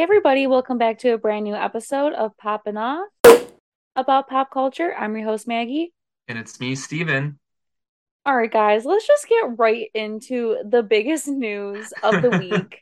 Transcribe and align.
Hey 0.00 0.04
everybody, 0.04 0.46
welcome 0.46 0.78
back 0.78 0.96
to 1.00 1.10
a 1.10 1.18
brand 1.18 1.44
new 1.44 1.54
episode 1.54 2.14
of 2.14 2.34
Poppin' 2.38 2.78
Off 2.78 3.06
about 3.94 4.30
pop 4.30 4.50
culture. 4.50 4.94
I'm 4.98 5.14
your 5.14 5.26
host 5.26 5.46
Maggie. 5.46 5.92
And 6.26 6.38
it's 6.38 6.58
me, 6.58 6.74
Steven. 6.74 7.38
All 8.24 8.34
right, 8.34 8.50
guys, 8.50 8.86
let's 8.86 9.06
just 9.06 9.28
get 9.28 9.58
right 9.58 9.90
into 9.92 10.56
the 10.66 10.82
biggest 10.82 11.28
news 11.28 11.92
of 12.02 12.22
the 12.22 12.30
week. 12.38 12.80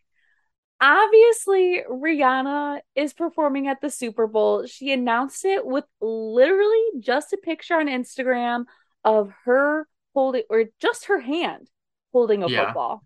Obviously, 0.81 1.83
Rihanna 1.91 2.83
is 2.95 3.15
performing 3.15 3.67
at 3.67 3.81
the 3.81 3.91
Super 3.91 4.29
Bowl. 4.29 4.67
She 4.67 4.93
announced 4.93 5.45
it 5.45 5.67
with 5.67 5.87
literally 6.01 7.01
just 7.01 7.33
a 7.33 7.37
picture 7.37 7.75
on 7.75 7.89
Instagram 7.89 8.67
of 9.03 9.33
her 9.45 9.89
holding, 10.15 10.45
or 10.49 10.67
just 10.81 11.07
her 11.07 11.19
hand 11.19 11.69
holding 12.13 12.45
a 12.45 12.49
Yeah. 12.49 12.67
football. 12.67 13.03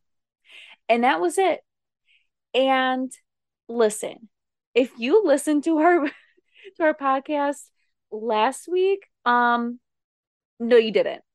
And 0.90 1.02
that 1.02 1.18
was 1.18 1.38
it. 1.38 1.62
And 2.52 3.10
listen, 3.76 4.28
if 4.74 4.92
you 4.98 5.24
listened 5.24 5.64
to 5.64 5.78
our 5.78 6.06
to 6.76 6.82
our 6.82 6.94
podcast 6.94 7.60
last 8.10 8.68
week, 8.68 9.06
um, 9.24 9.80
no, 10.60 10.76
you 10.76 10.92
didn't. 10.92 11.22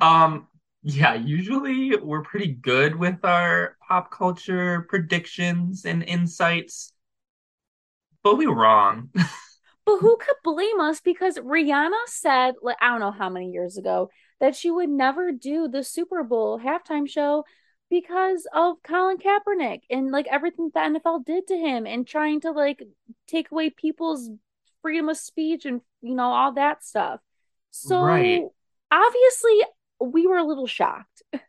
Um, 0.00 0.48
yeah, 0.82 1.14
usually 1.14 1.96
we're 1.96 2.22
pretty 2.22 2.52
good 2.52 2.94
with 2.96 3.24
our 3.24 3.76
pop 3.88 4.10
culture 4.10 4.86
predictions 4.90 5.86
and 5.86 6.02
insights, 6.02 6.92
but 8.22 8.36
we 8.36 8.46
were 8.46 8.54
wrong. 8.54 9.10
But 9.86 9.98
who 9.98 10.16
could 10.16 10.36
blame 10.42 10.80
us? 10.80 11.02
Because 11.02 11.36
Rihanna 11.36 12.06
said, 12.06 12.54
like, 12.62 12.78
I 12.80 12.88
don't 12.88 13.00
know 13.00 13.10
how 13.10 13.28
many 13.28 13.50
years 13.50 13.76
ago, 13.76 14.08
that 14.40 14.56
she 14.56 14.70
would 14.70 14.88
never 14.88 15.30
do 15.30 15.68
the 15.68 15.84
Super 15.84 16.22
Bowl 16.22 16.58
halftime 16.58 17.06
show 17.06 17.44
because 17.90 18.46
of 18.52 18.82
Colin 18.82 19.18
Kaepernick 19.18 19.82
and 19.90 20.10
like 20.10 20.26
everything 20.28 20.70
that 20.74 20.86
NFL 20.92 21.20
did 21.24 21.46
to 21.48 21.56
him 21.56 21.86
and 21.86 22.06
trying 22.06 22.40
to 22.42 22.50
like 22.52 22.82
take 23.26 23.50
away 23.50 23.70
people's 23.70 24.30
freedom 24.82 25.08
of 25.08 25.16
speech 25.16 25.64
and 25.66 25.80
you 26.02 26.14
know 26.14 26.32
all 26.32 26.52
that 26.54 26.84
stuff. 26.84 27.20
So 27.70 28.00
Right, 28.00 28.44
obviously 28.90 29.60
we 30.00 30.26
were 30.26 30.38
a 30.38 30.44
little 30.44 30.66
shocked. 30.66 31.22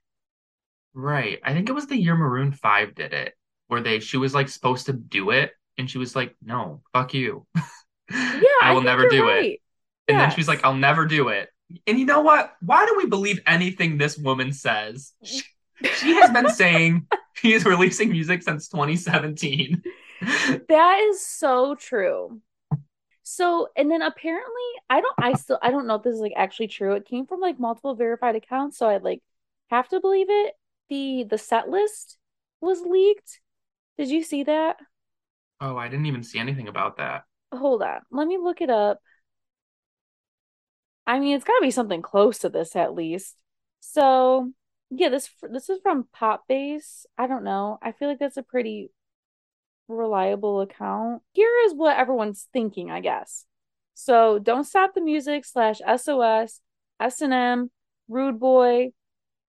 right. 0.94 1.40
I 1.44 1.54
think 1.54 1.70
it 1.70 1.74
was 1.74 1.88
the 1.88 1.98
year 1.98 2.16
Maroon 2.16 2.52
5 2.52 2.96
did 2.96 3.14
it, 3.14 3.34
where 3.68 3.82
they 3.82 4.00
she 4.00 4.18
was 4.18 4.34
like 4.34 4.50
supposed 4.50 4.86
to 4.88 4.94
do 4.94 5.32
it, 5.32 5.52
and 5.78 5.90
she 5.90 5.98
was 5.98 6.16
like, 6.16 6.36
"No, 6.42 6.82
fuck 6.94 7.14
you. 7.14 7.46
Yeah, 8.34 8.50
I 8.60 8.72
I 8.72 8.74
will 8.74 8.82
think 8.82 8.84
never 8.84 9.06
do 9.08 9.30
it." 9.30 9.48
right. 9.48 9.62
And 10.08 10.20
then 10.20 10.30
she's 10.32 10.48
like, 10.48 10.64
"I'll 10.66 10.76
never 10.76 11.06
do 11.06 11.30
it." 11.30 11.50
And 11.88 12.00
you 12.00 12.06
know 12.06 12.22
what? 12.22 12.54
Why 12.62 12.86
do 12.86 12.96
we 12.98 13.08
believe 13.08 13.42
anything 13.48 13.98
this 13.98 14.18
woman 14.18 14.54
says? 14.54 15.14
She, 15.96 16.16
has 16.16 16.32
been 16.32 16.50
saying 16.50 17.08
she 17.34 17.54
is 17.54 17.66
releasing 17.66 18.10
music 18.10 18.44
since 18.44 18.68
2017. 18.70 19.84
That 20.70 21.00
is 21.10 21.26
so 21.26 21.76
true. 21.76 22.42
So, 23.24 23.70
and 23.76 23.90
then 23.90 24.02
apparently, 24.02 24.64
I 24.90 25.02
don't, 25.02 25.16
I 25.18 25.34
still, 25.34 25.60
I 25.62 25.72
don't 25.72 25.88
know 25.88 25.96
if 25.96 26.04
this 26.04 26.16
is 26.16 26.22
like 26.22 26.34
actually 26.36 26.68
true. 26.68 26.94
It 26.94 27.06
came 27.06 27.26
from 27.26 27.42
like 27.42 27.60
multiple 27.60 27.96
verified 27.96 28.36
accounts, 28.36 28.78
so 28.78 28.88
I 28.88 28.98
like 28.98 29.22
have 29.70 29.90
to 29.90 30.00
believe 30.00 30.28
it. 30.30 30.54
The 30.90 31.26
the 31.28 31.38
set 31.38 31.68
list 31.68 32.18
was 32.62 32.82
leaked. 32.82 33.42
Did 33.98 34.10
you 34.10 34.24
see 34.24 34.44
that? 34.44 34.78
Oh, 35.60 35.76
I 35.76 35.88
didn't 35.88 36.06
even 36.06 36.22
see 36.24 36.38
anything 36.38 36.68
about 36.68 36.98
that. 36.98 37.24
Hold 37.52 37.82
on, 37.82 38.02
let 38.12 38.28
me 38.28 38.38
look 38.38 38.62
it 38.62 38.70
up. 38.70 39.00
I 41.08 41.20
mean, 41.20 41.36
it's 41.36 41.46
got 41.46 41.58
to 41.58 41.66
be 41.66 41.72
something 41.72 42.02
close 42.02 42.40
to 42.40 42.50
this 42.50 42.76
at 42.76 42.94
least. 42.94 43.36
So, 43.80 44.52
yeah, 44.90 45.10
this 45.10 45.30
this 45.42 45.70
is 45.70 45.80
from 45.82 46.08
Popbase. 46.16 47.06
I 47.18 47.28
don't 47.28 47.44
know. 47.44 47.78
I 47.82 47.92
feel 47.92 48.08
like 48.08 48.20
that's 48.20 48.38
a 48.38 48.44
pretty 48.44 48.92
reliable 49.88 50.62
account. 50.62 51.22
Here 51.34 51.52
is 51.66 51.74
what 51.74 51.98
everyone's 51.98 52.48
thinking, 52.54 52.92
I 52.92 53.02
guess. 53.02 53.46
So 53.94 54.40
Don't 54.40 54.66
Stop 54.66 54.94
the 54.94 55.02
Music 55.02 55.46
slash 55.46 55.80
SOS, 55.80 56.60
S&M, 57.00 57.72
Rude 58.08 58.40
Boy, 58.40 58.92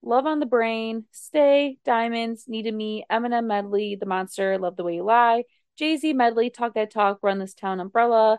Love 0.03 0.27
on 0.27 0.39
the 0.39 0.47
Brain, 0.47 1.05
Stay, 1.11 1.79
Diamonds, 1.85 2.45
need 2.47 2.65
Needed 2.65 2.75
Me, 2.75 3.05
Eminem 3.11 3.47
Medley, 3.47 3.97
The 3.97 4.07
Monster, 4.07 4.57
Love 4.59 4.77
the 4.77 4.85
Way 4.85 4.97
You 4.97 5.03
Lie, 5.03 5.45
Jay-Z 5.77 6.13
Medley, 6.13 6.51
Talk 6.51 6.75
That 6.75 6.93
Talk, 6.93 7.19
Run 7.23 7.39
This 7.39 7.55
Town 7.55 7.81
Umbrella, 7.81 8.39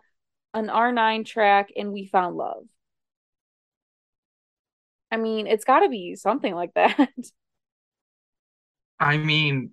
an 0.54 0.68
R9 0.68 1.26
track, 1.26 1.70
and 1.76 1.92
We 1.92 2.08
Found 2.08 2.38
Love. 2.38 2.64
I 5.12 5.18
mean, 5.18 5.48
it's 5.48 5.66
got 5.66 5.80
to 5.82 5.90
be 5.90 6.16
something 6.16 6.54
like 6.54 6.74
that. 6.76 7.10
I 9.00 9.18
mean, 9.18 9.72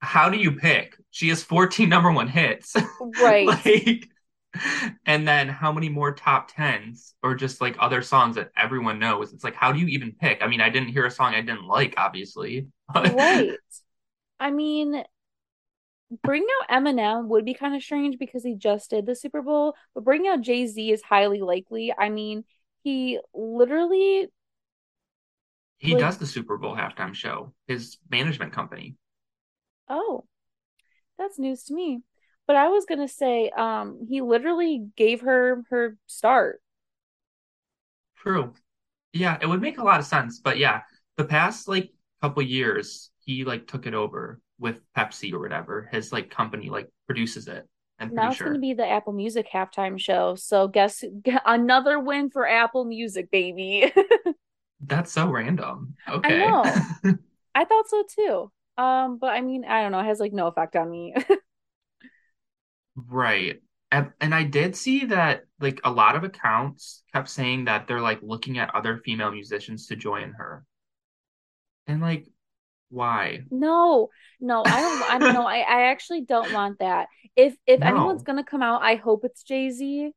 how 0.00 0.28
do 0.30 0.38
you 0.38 0.52
pick? 0.52 0.96
She 1.10 1.28
has 1.28 1.42
14 1.42 1.88
number 1.88 2.10
one 2.12 2.28
hits. 2.28 2.74
Right. 3.00 3.56
Like, 3.64 4.08
and 5.06 5.26
then 5.26 5.48
how 5.48 5.72
many 5.72 5.88
more 5.88 6.12
top 6.14 6.50
tens 6.54 7.14
or 7.22 7.34
just 7.34 7.60
like 7.60 7.76
other 7.78 8.02
songs 8.02 8.36
that 8.36 8.50
everyone 8.56 8.98
knows? 8.98 9.32
It's 9.32 9.44
like, 9.44 9.54
how 9.54 9.72
do 9.72 9.78
you 9.78 9.86
even 9.88 10.12
pick? 10.12 10.42
I 10.42 10.46
mean, 10.46 10.60
I 10.60 10.70
didn't 10.70 10.88
hear 10.88 11.06
a 11.06 11.10
song 11.10 11.34
I 11.34 11.40
didn't 11.40 11.66
like, 11.66 11.94
obviously. 11.96 12.68
Right. 12.94 13.58
I 14.40 14.50
mean, 14.50 15.04
bringing 16.22 16.48
out 16.62 16.82
Eminem 16.82 17.28
would 17.28 17.44
be 17.44 17.54
kind 17.54 17.74
of 17.76 17.82
strange 17.82 18.18
because 18.18 18.42
he 18.44 18.54
just 18.54 18.90
did 18.90 19.06
the 19.06 19.14
Super 19.14 19.42
Bowl, 19.42 19.74
but 19.94 20.04
bringing 20.04 20.28
out 20.28 20.40
Jay-Z 20.40 20.90
is 20.90 21.02
highly 21.02 21.40
likely. 21.40 21.92
I 21.96 22.08
mean, 22.08 22.44
he 22.82 23.20
literally 23.34 24.28
He 25.78 25.94
like, 25.94 25.96
does 25.96 26.18
the 26.18 26.26
Super 26.28 26.56
Bowl 26.56 26.76
halftime 26.76 27.14
show, 27.16 27.52
his 27.66 27.98
management 28.08 28.52
company. 28.52 28.96
oh, 29.88 30.24
that's 31.18 31.38
news 31.40 31.64
to 31.64 31.74
me. 31.74 32.02
But 32.46 32.56
I 32.56 32.68
was 32.68 32.86
gonna 32.86 33.08
say, 33.08 33.50
um, 33.50 34.06
he 34.08 34.22
literally 34.22 34.88
gave 34.96 35.22
her 35.22 35.64
her 35.70 35.98
start. 36.06 36.62
True. 38.16 38.54
Yeah, 39.12 39.38
it 39.40 39.46
would 39.46 39.62
make 39.62 39.78
a 39.78 39.84
lot 39.84 40.00
of 40.00 40.06
sense. 40.06 40.40
But 40.40 40.58
yeah, 40.58 40.82
the 41.16 41.24
past 41.24 41.68
like 41.68 41.92
couple 42.22 42.42
years, 42.42 43.10
he 43.24 43.44
like 43.44 43.66
took 43.68 43.86
it 43.86 43.94
over 43.94 44.40
with 44.58 44.80
Pepsi 44.96 45.32
or 45.32 45.40
whatever. 45.40 45.88
His 45.92 46.12
like 46.12 46.30
company 46.30 46.70
like 46.70 46.90
produces 47.06 47.48
it. 47.48 47.68
I'm 48.00 48.10
Now 48.10 48.32
it's 48.32 48.40
gonna 48.42 48.58
be 48.58 48.72
the 48.74 48.86
Apple 48.88 49.12
Music 49.12 49.48
halftime 49.52 49.98
show. 50.00 50.34
So 50.36 50.66
guess 50.68 51.04
another 51.46 51.98
win 52.00 52.30
for 52.30 52.46
Apple 52.48 52.84
Music, 52.84 53.30
baby. 53.30 53.92
That's 54.80 55.12
so 55.12 55.28
random. 55.28 55.96
I 56.22 56.32
Okay. 56.32 56.52
know. 56.52 56.86
I 57.54 57.64
thought 57.64 57.88
so 57.88 58.04
too. 58.16 58.52
Um, 58.82 59.18
but 59.18 59.28
I 59.34 59.42
mean, 59.42 59.64
I 59.64 59.82
don't 59.82 59.92
know, 59.92 60.00
it 60.00 60.04
has 60.06 60.20
like 60.20 60.32
no 60.32 60.46
effect 60.48 60.76
on 60.76 60.90
me. 60.90 61.14
Right. 62.96 63.62
And, 63.90 64.12
and 64.20 64.34
I 64.34 64.42
did 64.44 64.76
see 64.76 65.06
that 65.06 65.44
like 65.60 65.80
a 65.84 65.90
lot 65.90 66.16
of 66.16 66.24
accounts 66.24 67.02
kept 67.12 67.30
saying 67.30 67.64
that 67.64 67.86
they're 67.86 68.00
like 68.02 68.20
looking 68.22 68.58
at 68.58 68.74
other 68.74 68.98
female 68.98 69.30
musicians 69.30 69.86
to 69.86 69.96
join 69.96 70.32
her. 70.32 70.64
And 71.86 72.00
like, 72.00 72.28
why? 72.90 73.44
No, 73.50 74.10
no, 74.40 74.64
I 74.66 74.80
don't 74.80 75.02
I 75.02 75.18
no, 75.18 75.46
I, 75.46 75.58
I 75.60 75.82
actually 75.90 76.22
don't 76.22 76.50
want 76.50 76.80
that. 76.80 77.08
If 77.36 77.56
if 77.66 77.82
anyone's 77.82 78.22
gonna 78.22 78.44
come 78.44 78.62
out, 78.62 78.82
I 78.82 78.96
hope 78.96 79.24
it's 79.24 79.42
Jay-Z 79.42 80.12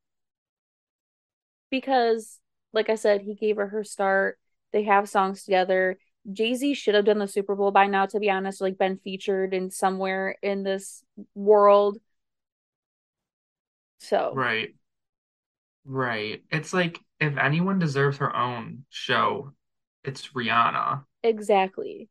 because 1.69 2.39
like 2.73 2.89
I 2.89 2.95
said, 2.95 3.21
he 3.21 3.35
gave 3.35 3.57
her 3.57 3.67
her 3.67 3.83
start. 3.83 4.39
They 4.71 4.83
have 4.83 5.09
songs 5.09 5.43
together. 5.43 5.97
Jay-Z 6.31 6.73
should 6.75 6.95
have 6.95 7.05
done 7.05 7.19
the 7.19 7.27
Super 7.27 7.55
Bowl 7.55 7.71
by 7.71 7.87
now, 7.87 8.05
to 8.05 8.19
be 8.19 8.29
honest, 8.29 8.61
like 8.61 8.77
been 8.77 8.97
featured 8.97 9.53
in 9.53 9.71
somewhere 9.71 10.38
in 10.41 10.63
this 10.63 11.03
world. 11.35 11.97
So, 13.99 14.35
Right. 14.35 14.73
Right. 15.85 16.44
It's 16.51 16.74
like 16.74 17.00
if 17.19 17.38
anyone 17.38 17.79
deserves 17.79 18.17
her 18.17 18.35
own 18.35 18.85
show, 18.89 19.53
it's 20.03 20.29
Rihanna. 20.29 21.06
exactly. 21.24 22.09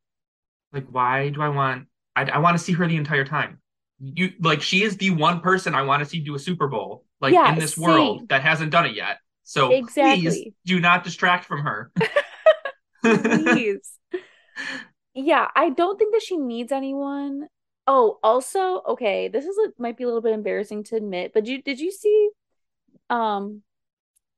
Like, 0.72 0.86
why 0.90 1.30
do 1.30 1.42
I 1.42 1.48
want 1.48 1.86
I, 2.16 2.24
I 2.24 2.38
want 2.38 2.58
to 2.58 2.62
see 2.64 2.72
her 2.72 2.86
the 2.86 2.96
entire 2.96 3.24
time. 3.24 3.60
You 4.00 4.32
like 4.40 4.62
she 4.62 4.82
is 4.82 4.96
the 4.96 5.10
one 5.10 5.40
person 5.40 5.74
I 5.74 5.82
want 5.82 6.00
to 6.02 6.08
see 6.08 6.20
do 6.20 6.34
a 6.34 6.38
Super 6.38 6.68
Bowl 6.68 7.04
like 7.20 7.34
Yeah, 7.34 7.44
in 7.44 7.58
this 7.58 7.76
same. 7.76 7.78
world 7.78 8.28
that 8.28 8.42
hasn't 8.42 8.70
done 8.72 8.86
it 8.86 8.94
yet. 8.94 9.18
So 9.44 9.82
please 9.98 10.44
Exactly. 10.44 10.54
do 10.64 10.80
not 10.80 11.04
distract 11.04 11.44
from 11.44 11.62
her. 11.62 11.92
Please. 13.02 13.98
Yeah, 15.14 15.48
I 15.54 15.70
don't 15.70 15.98
think 15.98 16.12
that 16.14 16.22
she 16.22 16.36
needs 16.36 16.72
anyone. 16.72 17.48
Oh, 17.86 18.18
also, 18.22 18.82
okay, 18.86 19.28
this 19.28 19.44
is 19.44 19.56
a, 19.58 19.72
might 19.82 19.96
be 19.96 20.04
a 20.04 20.06
little 20.06 20.22
bit 20.22 20.32
embarrassing 20.34 20.84
to 20.84 20.96
admit, 20.96 21.32
but 21.34 21.46
you 21.46 21.60
did 21.62 21.80
you 21.80 21.90
see 21.90 22.30
um 23.10 23.62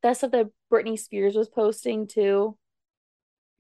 that 0.03 0.17
stuff 0.19 0.33
that 0.33 0.49
Britney 0.73 0.99
Spears 0.99 1.37
was 1.37 1.49
posting 1.49 2.07
too? 2.09 2.57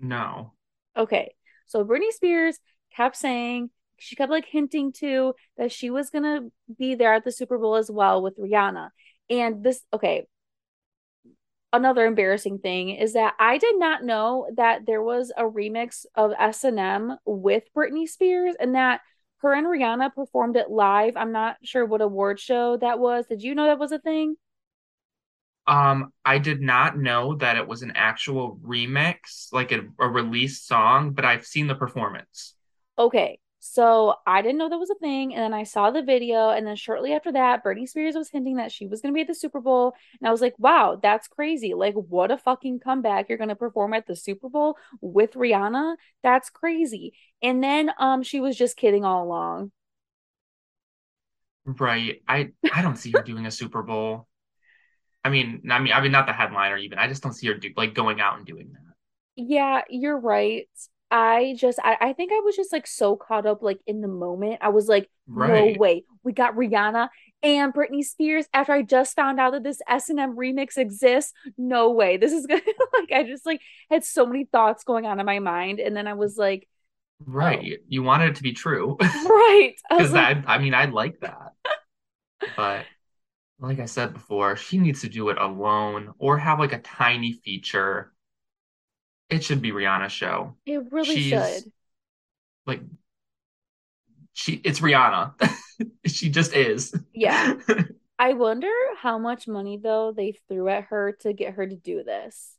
No. 0.00 0.52
Okay, 0.96 1.34
so 1.72 1.84
Britney 1.84 2.12
Spears 2.12 2.58
kept 2.94 3.16
saying 3.16 3.70
she 3.98 4.14
kept 4.14 4.30
like 4.30 4.44
hinting 4.46 4.92
to 4.92 5.34
that 5.56 5.72
she 5.72 5.88
was 5.88 6.10
gonna 6.10 6.50
be 6.78 6.94
there 6.94 7.14
at 7.14 7.24
the 7.24 7.32
Super 7.32 7.56
Bowl 7.56 7.76
as 7.76 7.90
well 7.90 8.22
with 8.22 8.36
Rihanna. 8.36 8.90
And 9.30 9.64
this, 9.64 9.80
okay, 9.94 10.26
another 11.72 12.04
embarrassing 12.04 12.58
thing 12.58 12.90
is 12.90 13.14
that 13.14 13.34
I 13.38 13.56
did 13.56 13.78
not 13.78 14.04
know 14.04 14.50
that 14.56 14.84
there 14.86 15.02
was 15.02 15.32
a 15.34 15.44
remix 15.44 16.04
of 16.14 16.32
S&M 16.38 17.16
with 17.24 17.64
Britney 17.74 18.06
Spears 18.06 18.54
and 18.60 18.74
that 18.74 19.00
her 19.38 19.54
and 19.54 19.66
Rihanna 19.66 20.14
performed 20.14 20.56
it 20.56 20.70
live. 20.70 21.16
I'm 21.16 21.32
not 21.32 21.56
sure 21.64 21.86
what 21.86 22.02
award 22.02 22.38
show 22.38 22.76
that 22.76 22.98
was. 22.98 23.26
Did 23.26 23.42
you 23.42 23.54
know 23.54 23.66
that 23.66 23.78
was 23.78 23.92
a 23.92 23.98
thing? 23.98 24.36
Um, 25.66 26.12
I 26.24 26.38
did 26.38 26.60
not 26.60 26.98
know 26.98 27.36
that 27.36 27.56
it 27.56 27.68
was 27.68 27.82
an 27.82 27.92
actual 27.94 28.58
remix, 28.64 29.52
like 29.52 29.70
a, 29.72 29.82
a 30.00 30.08
released 30.08 30.66
song, 30.66 31.12
but 31.12 31.24
I've 31.24 31.46
seen 31.46 31.66
the 31.68 31.74
performance. 31.74 32.54
Okay. 32.98 33.38
So 33.64 34.16
I 34.26 34.42
didn't 34.42 34.58
know 34.58 34.68
that 34.68 34.76
was 34.76 34.90
a 34.90 34.96
thing. 34.96 35.34
And 35.34 35.40
then 35.40 35.54
I 35.54 35.62
saw 35.62 35.92
the 35.92 36.02
video. 36.02 36.50
And 36.50 36.66
then 36.66 36.74
shortly 36.74 37.12
after 37.12 37.30
that, 37.30 37.62
Britney 37.64 37.88
Spears 37.88 38.16
was 38.16 38.28
hinting 38.28 38.56
that 38.56 38.72
she 38.72 38.88
was 38.88 39.00
going 39.00 39.14
to 39.14 39.14
be 39.14 39.20
at 39.20 39.28
the 39.28 39.36
Super 39.36 39.60
Bowl. 39.60 39.94
And 40.20 40.26
I 40.26 40.32
was 40.32 40.40
like, 40.40 40.54
wow, 40.58 40.98
that's 41.00 41.28
crazy. 41.28 41.72
Like, 41.72 41.94
what 41.94 42.32
a 42.32 42.38
fucking 42.38 42.80
comeback. 42.80 43.28
You're 43.28 43.38
going 43.38 43.50
to 43.50 43.54
perform 43.54 43.94
at 43.94 44.08
the 44.08 44.16
Super 44.16 44.48
Bowl 44.48 44.76
with 45.00 45.34
Rihanna. 45.34 45.94
That's 46.24 46.50
crazy. 46.50 47.12
And 47.40 47.62
then 47.62 47.92
um, 48.00 48.24
she 48.24 48.40
was 48.40 48.56
just 48.56 48.76
kidding 48.76 49.04
all 49.04 49.22
along. 49.22 49.70
Right. 51.64 52.20
I 52.26 52.50
I 52.74 52.82
don't 52.82 52.96
see 52.96 53.12
her 53.12 53.22
doing 53.22 53.46
a 53.46 53.50
Super 53.52 53.84
Bowl. 53.84 54.26
I 55.24 55.30
mean, 55.30 55.62
I 55.70 55.78
mean, 55.78 55.92
I 55.92 56.00
mean, 56.00 56.12
not 56.12 56.26
the 56.26 56.32
headliner 56.32 56.76
even. 56.76 56.98
I 56.98 57.08
just 57.08 57.22
don't 57.22 57.32
see 57.32 57.46
her 57.48 57.54
do 57.54 57.70
like 57.76 57.94
going 57.94 58.20
out 58.20 58.36
and 58.38 58.46
doing 58.46 58.72
that. 58.72 58.94
Yeah, 59.36 59.82
you're 59.88 60.18
right. 60.18 60.68
I 61.10 61.54
just 61.58 61.78
I, 61.82 61.96
I 62.00 62.12
think 62.14 62.32
I 62.32 62.40
was 62.40 62.56
just 62.56 62.72
like 62.72 62.86
so 62.86 63.16
caught 63.16 63.46
up 63.46 63.62
like 63.62 63.80
in 63.86 64.00
the 64.00 64.08
moment. 64.08 64.58
I 64.62 64.70
was 64.70 64.88
like, 64.88 65.10
no 65.36 65.66
way. 65.68 66.04
We 66.22 66.32
got 66.32 66.54
Rihanna 66.56 67.08
and 67.42 67.74
Britney 67.74 68.04
Spears 68.04 68.46
after 68.54 68.72
I 68.72 68.82
just 68.82 69.16
found 69.16 69.40
out 69.40 69.52
that 69.52 69.62
this 69.62 69.80
S&M 69.88 70.36
remix 70.36 70.76
exists. 70.78 71.32
No 71.58 71.90
way. 71.92 72.16
This 72.16 72.32
is 72.32 72.46
gonna 72.48 72.62
like 72.94 73.12
I 73.12 73.24
just 73.24 73.46
like 73.46 73.60
had 73.90 74.04
so 74.04 74.26
many 74.26 74.44
thoughts 74.44 74.84
going 74.84 75.06
on 75.06 75.20
in 75.20 75.26
my 75.26 75.38
mind. 75.38 75.80
And 75.80 75.96
then 75.96 76.06
I 76.06 76.14
was 76.14 76.36
like, 76.36 76.68
oh, 77.40 77.64
Right. 77.64 77.78
You 77.88 78.02
wanted 78.02 78.30
it 78.30 78.36
to 78.36 78.42
be 78.42 78.52
true. 78.52 78.96
right. 79.24 79.74
I 79.90 79.96
Because 79.96 80.12
like, 80.12 80.30
that, 80.36 80.44
I 80.46 80.58
mean, 80.58 80.74
I 80.74 80.86
like 80.86 81.20
that. 81.20 81.52
But 82.56 82.88
like 83.62 83.78
I 83.80 83.86
said 83.86 84.12
before, 84.12 84.56
she 84.56 84.76
needs 84.78 85.00
to 85.02 85.08
do 85.08 85.30
it 85.30 85.38
alone 85.38 86.14
or 86.18 86.36
have 86.38 86.58
like 86.58 86.72
a 86.74 86.80
tiny 86.80 87.32
feature. 87.32 88.12
It 89.28 89.42
should 89.42 89.60
be 89.62 89.72
Rihanna's 89.72 90.12
show. 90.12 90.56
it 90.66 90.92
really 90.92 91.16
She's 91.16 91.62
should. 91.62 91.72
like, 92.66 92.82
she, 94.32 94.54
it's 94.64 94.80
Rihanna. 94.80 95.34
She 96.06 96.30
just 96.30 96.54
is. 96.54 96.94
Yeah. 97.14 97.54
I 98.18 98.34
wonder 98.34 98.70
how 98.98 99.18
much 99.18 99.48
money 99.48 99.76
though 99.78 100.12
they 100.12 100.32
threw 100.48 100.68
at 100.68 100.84
her 100.84 101.12
to 101.20 101.32
get 101.32 101.54
her 101.54 101.66
to 101.66 101.76
do 101.76 102.04
this. 102.04 102.56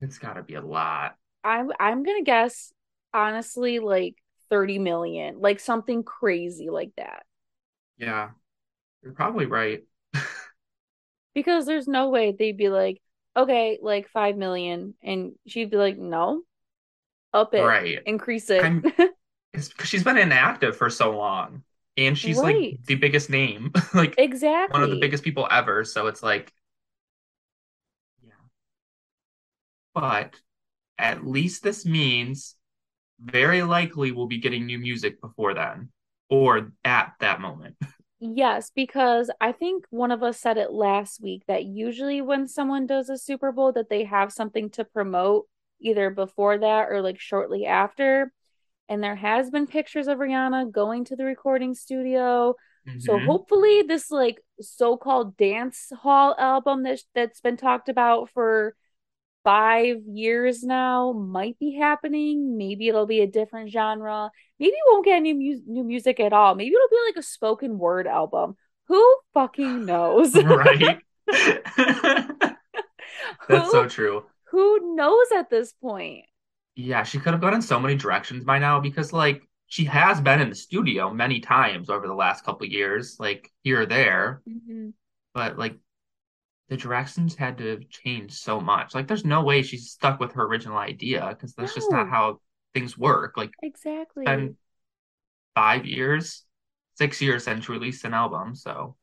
It's 0.00 0.18
got 0.18 0.34
to 0.34 0.42
be 0.42 0.54
a 0.54 0.60
lot. 0.62 1.16
I'm 1.44 1.70
I'm 1.78 2.02
gonna 2.02 2.22
guess 2.22 2.72
honestly 3.14 3.78
like 3.78 4.16
30 4.50 4.78
million, 4.78 5.40
like 5.40 5.60
something 5.60 6.02
crazy 6.02 6.70
like 6.70 6.92
that. 6.96 7.24
Yeah, 7.98 8.30
you're 9.06 9.14
probably 9.14 9.46
right. 9.46 9.84
Because 11.34 11.66
there's 11.66 11.86
no 11.88 12.08
way 12.10 12.32
they'd 12.32 12.56
be 12.56 12.68
like, 12.68 13.00
okay, 13.36 13.78
like 13.82 14.08
5 14.08 14.36
million. 14.36 14.94
And 15.02 15.34
she'd 15.46 15.70
be 15.70 15.76
like, 15.76 15.98
no, 15.98 16.42
up 17.34 17.54
it, 17.54 17.62
Right. 17.62 17.98
increase 18.06 18.50
it. 18.50 18.72
Because 19.52 19.72
she's 19.84 20.04
been 20.04 20.18
inactive 20.18 20.76
for 20.76 20.90
so 20.90 21.16
long. 21.16 21.62
And 21.96 22.16
she's 22.18 22.42
like 22.42 22.66
the 22.86 22.94
biggest 22.96 23.30
name, 23.30 23.72
like 23.94 24.18
exactly 24.18 24.74
one 24.74 24.82
of 24.82 24.90
the 24.90 24.96
biggest 24.96 25.24
people 25.24 25.48
ever. 25.50 25.84
So 25.84 26.08
it's 26.08 26.22
like, 26.22 26.52
yeah. 28.22 28.32
But 29.94 30.40
at 30.98 31.26
least 31.26 31.62
this 31.62 31.86
means 31.86 32.56
very 33.20 33.62
likely 33.62 34.12
we'll 34.12 34.26
be 34.28 34.38
getting 34.40 34.66
new 34.66 34.78
music 34.78 35.20
before 35.20 35.54
then 35.54 35.90
or 36.30 36.72
at 36.84 37.14
that 37.20 37.40
moment. 37.40 37.76
Yes, 38.18 38.70
because 38.74 39.30
I 39.40 39.52
think 39.52 39.84
one 39.90 40.10
of 40.10 40.22
us 40.22 40.40
said 40.40 40.56
it 40.56 40.72
last 40.72 41.20
week 41.20 41.42
that 41.48 41.64
usually 41.64 42.22
when 42.22 42.48
someone 42.48 42.86
does 42.86 43.10
a 43.10 43.18
Super 43.18 43.52
Bowl 43.52 43.72
that 43.72 43.90
they 43.90 44.04
have 44.04 44.32
something 44.32 44.70
to 44.70 44.84
promote 44.84 45.46
either 45.80 46.08
before 46.08 46.56
that 46.58 46.88
or 46.88 47.02
like 47.02 47.20
shortly 47.20 47.66
after. 47.66 48.32
And 48.88 49.02
there 49.02 49.16
has 49.16 49.50
been 49.50 49.66
pictures 49.66 50.08
of 50.08 50.18
Rihanna 50.18 50.70
going 50.72 51.04
to 51.06 51.16
the 51.16 51.24
recording 51.24 51.74
studio. 51.74 52.54
So 52.98 53.18
hmm 53.18 53.26
hopefully 53.26 53.82
this 53.82 54.10
like 54.10 54.40
so-called 54.60 55.36
dance 55.36 55.92
hall 56.00 56.34
album 56.38 56.84
that 56.84 57.00
that's 57.14 57.40
been 57.42 57.58
talked 57.58 57.90
about 57.90 58.30
for 58.30 58.74
five 59.46 59.98
years 60.12 60.62
now 60.64 61.12
might 61.12 61.58
be 61.58 61.74
happening. 61.80 62.58
Maybe 62.58 62.88
it'll 62.88 63.06
be 63.06 63.22
a 63.22 63.26
different 63.28 63.70
genre. 63.70 64.30
Maybe 64.60 64.72
we 64.72 64.82
won't 64.92 65.06
get 65.06 65.16
any 65.16 65.32
mu- 65.34 65.62
new 65.66 65.84
music 65.84 66.20
at 66.20 66.34
all. 66.34 66.54
Maybe 66.56 66.74
it'll 66.74 66.88
be 66.90 66.98
like 67.06 67.16
a 67.16 67.22
spoken 67.22 67.78
word 67.78 68.06
album. 68.08 68.56
Who 68.88 69.16
fucking 69.34 69.86
knows? 69.86 70.34
Right. 70.36 70.98
That's 73.48 73.66
Who 73.66 73.70
so 73.70 73.88
true. 73.88 74.24
who 74.50 74.94
knows 74.96 75.26
at 75.36 75.50
this 75.50 75.72
point? 75.72 76.24
Yeah, 76.74 77.04
she 77.04 77.18
could 77.18 77.32
have 77.32 77.40
gone 77.40 77.54
in 77.54 77.62
so 77.62 77.80
many 77.80 77.94
directions 77.96 78.44
by 78.44 78.58
now 78.58 78.80
because 78.80 79.12
like 79.12 79.42
she 79.68 79.84
has 79.86 80.20
been 80.20 80.40
in 80.40 80.50
the 80.50 80.54
studio 80.54 81.12
many 81.12 81.40
times 81.40 81.90
over 81.90 82.06
the 82.06 82.14
last 82.14 82.44
couple 82.44 82.66
years, 82.66 83.16
like 83.18 83.50
here 83.62 83.82
or 83.82 83.86
there, 83.86 84.42
Mhm. 84.48 84.92
but 85.34 85.58
like 85.58 85.76
the 86.68 86.76
directions 86.76 87.34
had 87.34 87.58
to 87.58 87.80
change 87.90 88.32
so 88.32 88.60
much. 88.60 88.94
Like 88.94 89.06
there's 89.06 89.24
no 89.24 89.42
way 89.42 89.62
she's 89.62 89.90
stuck 89.90 90.18
with 90.18 90.32
her 90.32 90.44
original 90.44 90.78
idea 90.78 91.28
because 91.28 91.54
that's 91.54 91.74
just 91.74 91.90
not 91.90 92.08
how 92.08 92.40
things 92.74 92.98
work. 92.98 93.36
Like 93.36 93.52
exactly. 93.62 94.24
been 94.24 94.56
five 95.54 95.86
years, 95.86 96.44
six 96.94 97.22
years 97.22 97.44
since 97.44 97.64
she 97.66 97.72
released 97.72 98.04
an 98.04 98.14
album, 98.14 98.54
so 98.54 98.96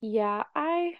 Yeah, 0.00 0.44
I 0.54 0.94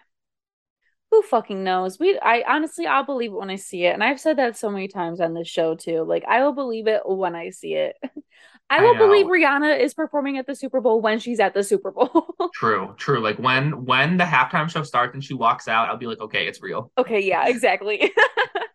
who 1.11 1.21
fucking 1.23 1.63
knows? 1.63 1.99
We 1.99 2.17
I 2.19 2.43
honestly 2.47 2.87
I'll 2.87 3.05
believe 3.05 3.31
it 3.31 3.35
when 3.37 3.49
I 3.49 3.57
see 3.57 3.85
it. 3.85 3.93
And 3.93 4.03
I've 4.03 4.19
said 4.19 4.37
that 4.37 4.57
so 4.57 4.69
many 4.71 4.87
times 4.87 5.21
on 5.21 5.33
this 5.33 5.47
show 5.47 5.75
too. 5.75 6.03
Like 6.03 6.23
I 6.27 6.43
will 6.43 6.53
believe 6.53 6.87
it 6.87 7.01
when 7.05 7.35
I 7.35 7.49
see 7.51 7.75
it. 7.75 7.95
I 8.69 8.79
I 8.79 8.81
will 8.81 8.95
believe. 8.95 9.25
Rihanna 9.27 9.79
is 9.79 9.93
performing 9.93 10.37
at 10.37 10.47
the 10.47 10.55
Super 10.55 10.79
Bowl 10.79 11.01
when 11.01 11.19
she's 11.19 11.41
at 11.41 11.53
the 11.53 11.63
Super 11.63 11.91
Bowl. 11.91 12.35
True, 12.53 12.93
true. 12.97 13.19
Like 13.19 13.37
when 13.39 13.85
when 13.85 14.17
the 14.17 14.23
halftime 14.23 14.69
show 14.69 14.83
starts 14.83 15.13
and 15.13 15.23
she 15.23 15.33
walks 15.33 15.67
out, 15.67 15.89
I'll 15.89 15.97
be 15.97 16.07
like, 16.07 16.21
okay, 16.21 16.47
it's 16.47 16.61
real. 16.61 16.91
Okay, 16.97 17.19
yeah, 17.21 17.47
exactly. 17.47 18.11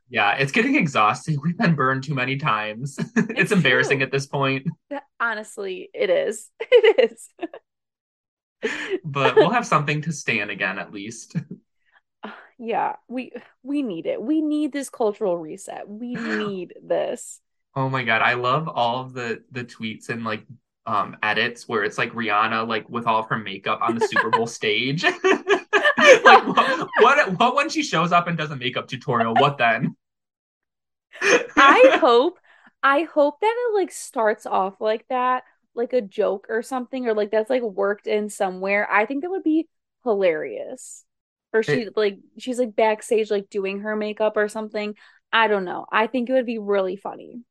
Yeah, 0.09 0.35
it's 0.35 0.53
getting 0.53 0.77
exhausting. 0.77 1.37
We've 1.43 1.59
been 1.59 1.75
burned 1.75 2.05
too 2.05 2.15
many 2.15 2.37
times. 2.37 2.97
It's 3.29 3.51
It's 3.53 3.53
embarrassing 3.53 3.99
true. 3.99 4.03
at 4.03 4.13
this 4.13 4.27
point, 4.27 4.69
Honestly, 5.21 5.91
it 5.95 6.11
is. 6.11 6.51
It 6.61 7.11
is. 7.11 7.29
but 9.05 9.37
we'll 9.37 9.51
have 9.51 9.67
something 9.67 10.03
to 10.03 10.13
stand 10.13 10.51
again 10.51 10.79
at 10.79 10.93
least. 10.93 11.37
Yeah, 12.59 12.97
we 13.09 13.33
we 13.63 13.83
need 13.83 14.07
it. 14.07 14.21
We 14.21 14.41
need 14.41 14.73
this 14.73 14.89
cultural 14.89 15.37
reset. 15.37 15.89
We 15.89 16.15
need 16.15 16.75
this. 16.83 17.41
Oh 17.75 17.89
my 17.89 18.05
God, 18.05 18.23
I 18.23 18.35
love 18.35 18.69
all 18.69 19.01
of 19.01 19.13
the 19.13 19.43
the 19.51 19.65
tweets 19.65 20.09
and 20.09 20.25
like 20.25 20.45
um 20.87 21.17
edits 21.23 21.69
where 21.69 21.83
it's 21.83 21.99
like 21.99 22.13
Rihanna 22.13 22.67
like 22.67 22.89
with 22.89 23.07
all 23.07 23.21
of 23.21 23.29
her 23.29 23.39
makeup 23.39 23.81
on 23.83 23.97
the 23.97 24.07
Super 24.07 24.31
Bowl 24.31 24.47
stage. 24.47 25.05
Like 26.25 26.47
what, 26.47 26.89
what 27.01 27.39
what 27.39 27.55
when 27.57 27.69
she 27.69 27.83
shows 27.83 28.13
up 28.13 28.29
and 28.29 28.39
does 28.39 28.51
a 28.51 28.57
makeup 28.57 28.87
tutorial? 28.87 29.35
What 29.35 29.59
then? 29.59 29.97
I 31.21 31.97
hope 32.01 32.39
I 32.83 33.03
hope 33.03 33.41
that 33.41 33.55
it 33.57 33.75
like 33.75 33.91
starts 33.91 34.47
off 34.47 34.81
like 34.81 35.07
that, 35.09 35.45
like 35.75 35.93
a 35.93 36.01
joke 36.01 36.47
or 36.49 36.63
something, 36.63 37.07
or 37.09 37.15
like 37.15 37.31
that's 37.31 37.51
like 37.51 37.63
worked 37.63 38.07
in 38.07 38.29
somewhere. 38.29 38.89
I 38.91 39.07
think 39.07 39.23
that 39.23 39.31
would 39.31 39.43
be 39.43 39.69
hilarious. 40.05 41.05
Or 41.57 41.63
she 41.63 41.89
like 41.97 42.19
she's 42.39 42.59
like 42.59 42.77
backstage 42.77 43.31
like 43.31 43.51
doing 43.51 43.81
her 43.81 43.97
makeup 43.97 44.37
or 44.37 44.49
something. 44.49 44.95
I 45.33 45.49
don't 45.49 45.65
know. 45.65 45.87
I 45.91 46.07
think 46.07 46.29
it 46.29 46.33
would 46.35 46.47
be 46.47 46.59
really 46.59 46.97
funny, 46.97 47.43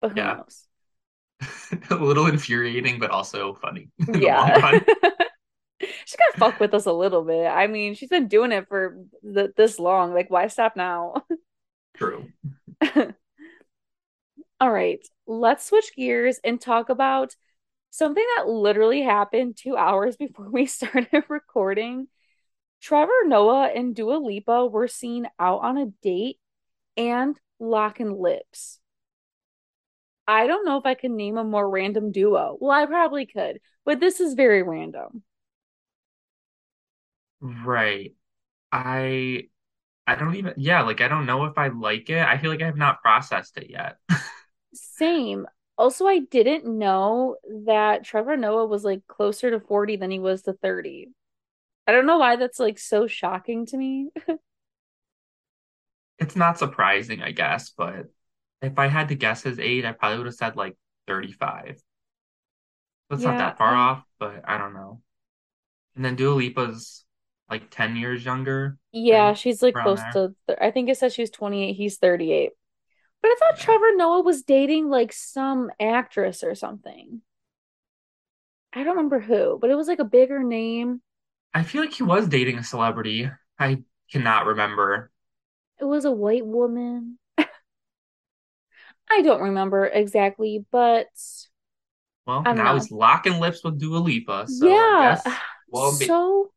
but 0.00 0.12
who 0.12 0.20
yeah, 0.20 0.34
knows? 0.34 0.66
a 1.90 1.94
little 1.94 2.26
infuriating, 2.26 2.98
but 2.98 3.10
also 3.10 3.54
funny 3.54 3.88
in 4.12 4.20
the 4.20 4.30
long 4.30 4.52
Yeah. 4.52 4.80
She's 6.04 6.16
gotta 6.16 6.38
fuck 6.38 6.60
with 6.60 6.74
us 6.74 6.86
a 6.86 6.92
little 6.92 7.22
bit. 7.24 7.46
I 7.46 7.66
mean, 7.66 7.94
she's 7.94 8.10
been 8.10 8.28
doing 8.28 8.52
it 8.52 8.68
for 8.68 8.98
th 9.22 9.52
this 9.56 9.78
long. 9.78 10.12
Like, 10.12 10.30
why 10.30 10.48
stop 10.48 10.76
now? 10.76 11.24
True. 11.96 12.32
All 14.60 14.70
right, 14.70 15.00
let's 15.26 15.66
switch 15.66 15.94
gears 15.96 16.38
and 16.44 16.60
talk 16.60 16.88
about 16.90 17.34
something 17.90 18.24
that 18.36 18.48
literally 18.48 19.02
happened 19.02 19.56
two 19.56 19.76
hours 19.76 20.16
before 20.16 20.50
we 20.50 20.66
started 20.66 21.24
recording. 21.28 22.08
Trevor 22.80 23.24
Noah 23.26 23.68
and 23.74 23.94
Dua 23.94 24.16
Lipa 24.16 24.66
were 24.66 24.88
seen 24.88 25.28
out 25.38 25.60
on 25.62 25.76
a 25.78 25.86
date 26.02 26.38
and 26.96 27.38
locking 27.58 28.12
lips. 28.20 28.80
I 30.26 30.46
don't 30.46 30.64
know 30.64 30.78
if 30.78 30.86
I 30.86 30.94
can 30.94 31.14
name 31.16 31.36
a 31.36 31.44
more 31.44 31.68
random 31.68 32.10
duo. 32.12 32.56
Well, 32.60 32.70
I 32.70 32.86
probably 32.86 33.26
could, 33.26 33.60
but 33.84 34.00
this 34.00 34.18
is 34.20 34.32
very 34.34 34.62
random. 34.62 35.24
Right. 37.40 38.14
I 38.72 39.48
I 40.06 40.16
don't 40.16 40.36
even 40.36 40.54
yeah, 40.58 40.82
like 40.82 41.00
I 41.02 41.08
don't 41.08 41.26
know 41.26 41.46
if 41.46 41.58
I 41.58 41.68
like 41.68 42.10
it. 42.10 42.20
I 42.26 42.38
feel 42.38 42.50
like 42.50 42.62
I 42.62 42.66
have 42.66 42.76
not 42.76 43.02
processed 43.02 43.58
it 43.58 43.70
yet. 43.70 43.98
Same. 44.74 45.46
Also, 45.78 46.06
I 46.06 46.20
didn't 46.20 46.66
know 46.66 47.36
that 47.64 48.04
Trevor 48.04 48.36
Noah 48.36 48.66
was 48.66 48.84
like 48.84 49.06
closer 49.06 49.50
to 49.50 49.60
40 49.60 49.96
than 49.96 50.10
he 50.10 50.18
was 50.18 50.42
to 50.42 50.52
30. 50.52 51.08
I 51.90 51.92
don't 51.92 52.06
know 52.06 52.18
why 52.18 52.36
that's 52.36 52.60
like 52.60 52.78
so 52.78 53.06
shocking 53.08 53.66
to 53.66 53.76
me. 53.76 54.10
It's 56.18 56.36
not 56.36 56.58
surprising, 56.58 57.22
I 57.22 57.32
guess, 57.32 57.70
but 57.70 58.06
if 58.62 58.78
I 58.78 58.88
had 58.88 59.08
to 59.08 59.14
guess 59.14 59.42
his 59.42 59.58
age, 59.58 59.84
I 59.84 59.92
probably 59.92 60.18
would 60.18 60.26
have 60.26 60.34
said 60.34 60.56
like 60.56 60.76
35. 61.06 61.82
That's 63.10 63.24
not 63.24 63.38
that 63.38 63.58
far 63.58 63.74
I 63.74 63.76
off, 63.76 64.04
but 64.18 64.42
I 64.48 64.58
don't 64.58 64.74
know. 64.74 65.02
And 65.96 66.04
then 66.04 66.16
Dua 66.16 66.34
Lipa's 66.34 67.04
like 67.50 67.70
10 67.70 67.96
years 67.96 68.24
younger, 68.24 68.78
yeah, 68.92 69.32
right? 69.32 69.34
she's 69.34 69.62
like 69.62 69.76
Around 69.76 69.76
close 69.76 70.04
there. 70.04 70.12
to 70.12 70.34
th 70.48 70.58
I 70.60 70.70
think 70.70 70.88
it 70.88 70.98
says 70.98 71.14
she's 71.14 71.30
28, 71.30 71.74
he's 71.74 71.98
38. 71.98 72.50
But 73.22 73.28
I 73.30 73.36
thought 73.38 73.58
Yeah. 73.58 73.64
Trevor 73.64 73.96
Noah 73.96 74.22
was 74.22 74.42
dating 74.42 74.88
like 74.88 75.12
some 75.12 75.70
actress 75.80 76.42
or 76.44 76.54
something. 76.54 77.22
I 78.72 78.82
don't 78.82 78.96
remember 78.96 79.20
who, 79.20 79.58
but 79.60 79.70
it 79.70 79.76
was 79.76 79.86
like 79.88 79.98
a 80.00 80.04
bigger 80.04 80.42
name. 80.42 81.02
I 81.54 81.62
feel 81.62 81.82
like 81.82 81.92
he 81.94 82.02
was 82.02 82.28
dating 82.28 82.58
a 82.58 82.64
celebrity. 82.64 83.30
I 83.58 83.82
cannot 84.10 84.46
remember. 84.46 85.10
It 85.80 85.84
was 85.86 86.04
a 86.04 86.12
white 86.12 86.46
woman. 86.46 87.18
I 87.38 89.22
don't 89.22 89.42
remember 89.42 89.86
exactly, 89.86 90.64
but 90.70 91.08
Well, 92.26 92.46
now 92.50 92.74
know. 92.74 92.74
he's 92.74 92.90
locking 92.90 93.40
lips 93.40 93.64
with 93.64 93.78
Dua 93.78 93.98
Lipa, 93.98 94.46
so 94.48 94.78
I 94.78 94.92
Yeah, 94.92 94.94
guess, 94.94 95.40
well, 95.70 95.92
so 95.92 96.52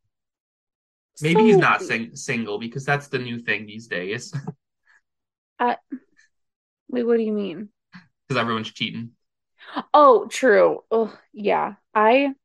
maybe 1.20 1.44
he's 1.44 1.58
not 1.60 1.82
sing 1.82 2.16
single 2.16 2.60
because 2.60 2.86
that's 2.86 3.08
the 3.08 3.20
new 3.20 3.40
thing 3.40 3.66
these 3.66 3.88
days 3.88 4.34
wait, 6.90 7.04
what 7.04 7.18
do 7.18 7.24
you 7.24 7.34
mean? 7.34 7.70
because 8.28 8.40
everyone's 8.40 8.72
cheating. 8.72 9.12
Oh, 9.94 10.28
true. 10.28 10.84
Oh, 10.92 11.18
yeah. 11.34 11.76
I 11.96 12.36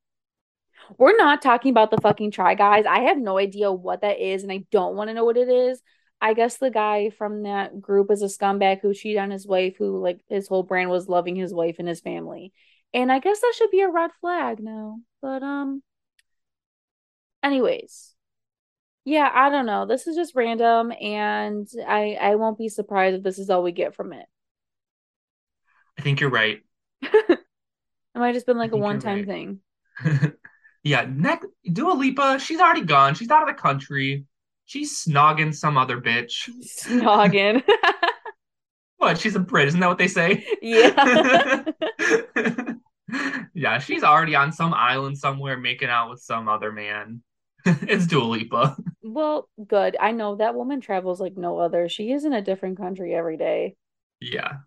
we're 0.97 1.16
not 1.16 1.42
talking 1.42 1.71
about 1.71 1.90
the 1.90 2.00
fucking 2.00 2.30
Try 2.30 2.54
Guys. 2.54 2.87
I 2.87 3.00
have 3.00 3.18
no 3.18 3.38
idea 3.38 3.71
what 3.71 4.00
that 4.00 4.21
is, 4.21 4.42
and 4.42 4.52
I 4.52 4.64
don't 4.71 4.97
want 4.97 5.09
to 5.09 5.14
know 5.14 5.25
what 5.25 5.37
it 5.37 5.49
is. 5.49 5.83
I 6.21 6.35
guess 6.35 6.57
the 6.57 6.71
guy 6.71 7.11
from 7.11 7.45
that 7.45 7.80
group 7.80 8.11
is 8.11 8.23
a 8.23 8.26
scumbag 8.26 8.80
who 8.80 8.95
cheated 8.95 9.21
on 9.21 9.30
his 9.30 9.47
wife, 9.47 9.76
who 9.78 9.99
like 10.02 10.21
his 10.28 10.49
whole 10.49 10.62
brand 10.62 10.90
was 10.90 11.09
loving 11.09 11.37
his 11.37 11.52
wife 11.52 11.76
and 11.78 11.87
his 11.87 12.00
family. 12.00 12.52
And 12.92 13.12
I 13.12 13.18
guess 13.18 13.40
that 13.40 13.54
should 13.57 13.71
be 13.71 13.83
a 13.83 13.88
red 13.88 14.11
flag 14.21 14.61
now. 14.61 14.99
But 15.21 15.42
um, 15.42 15.83
anyways, 17.42 18.14
yeah, 19.04 19.30
I 19.33 19.50
don't 19.50 19.66
know. 19.66 19.87
This 19.87 20.07
is 20.07 20.16
just 20.16 20.35
random, 20.35 20.92
and 21.00 21.68
I 21.87 22.18
I 22.21 22.35
won't 22.35 22.59
be 22.59 22.68
surprised 22.68 23.16
if 23.16 23.23
this 23.23 23.38
is 23.38 23.50
all 23.50 23.62
we 23.62 23.73
get 23.73 23.95
from 23.95 24.12
it. 24.12 24.26
I 25.99 26.02
think 26.02 26.21
you're 26.21 26.30
right. 26.30 26.61
It 28.14 28.21
might 28.21 28.28
have 28.28 28.37
just 28.37 28.47
been 28.47 28.59
like 28.59 28.73
a 28.73 28.76
one-time 28.76 29.18
right. 29.18 29.26
thing. 29.28 29.61
Yeah, 30.88 31.07
next 31.07 31.49
Dua 31.71 31.92
Lipa, 31.92 32.38
she's 32.38 32.61
already 32.61 32.80
gone. 32.80 33.14
She's 33.14 33.28
out 33.28 33.42
of 33.42 33.54
the 33.54 33.61
country. 33.61 34.25
She's 34.64 35.04
snogging 35.04 35.54
some 35.54 35.76
other 35.76 36.00
bitch. 36.00 36.49
Snogging. 36.62 37.62
What? 38.97 39.16
She's 39.16 39.37
a 39.37 39.38
Brit, 39.38 39.68
isn't 39.68 39.78
that 39.78 39.87
what 39.87 39.99
they 39.99 40.09
say? 40.09 40.45
Yeah. 40.61 41.64
Yeah, 43.54 43.78
she's 43.78 44.02
already 44.02 44.35
on 44.35 44.52
some 44.52 44.75
island 44.75 45.16
somewhere 45.18 45.57
making 45.57 45.88
out 45.88 46.11
with 46.11 46.21
some 46.21 46.49
other 46.49 46.73
man. 46.73 47.23
It's 47.64 48.07
Dua 48.07 48.25
Lipa. 48.25 48.76
Well, 49.02 49.49
good. 49.66 49.97
I 50.00 50.12
know 50.12 50.37
that 50.37 50.54
woman 50.54 50.80
travels 50.80 51.21
like 51.21 51.37
no 51.37 51.59
other. 51.59 51.88
She 51.88 52.12
is 52.12 52.25
in 52.25 52.33
a 52.33 52.42
different 52.42 52.76
country 52.76 53.14
every 53.14 53.37
day. 53.37 53.76
Yeah. 54.21 54.59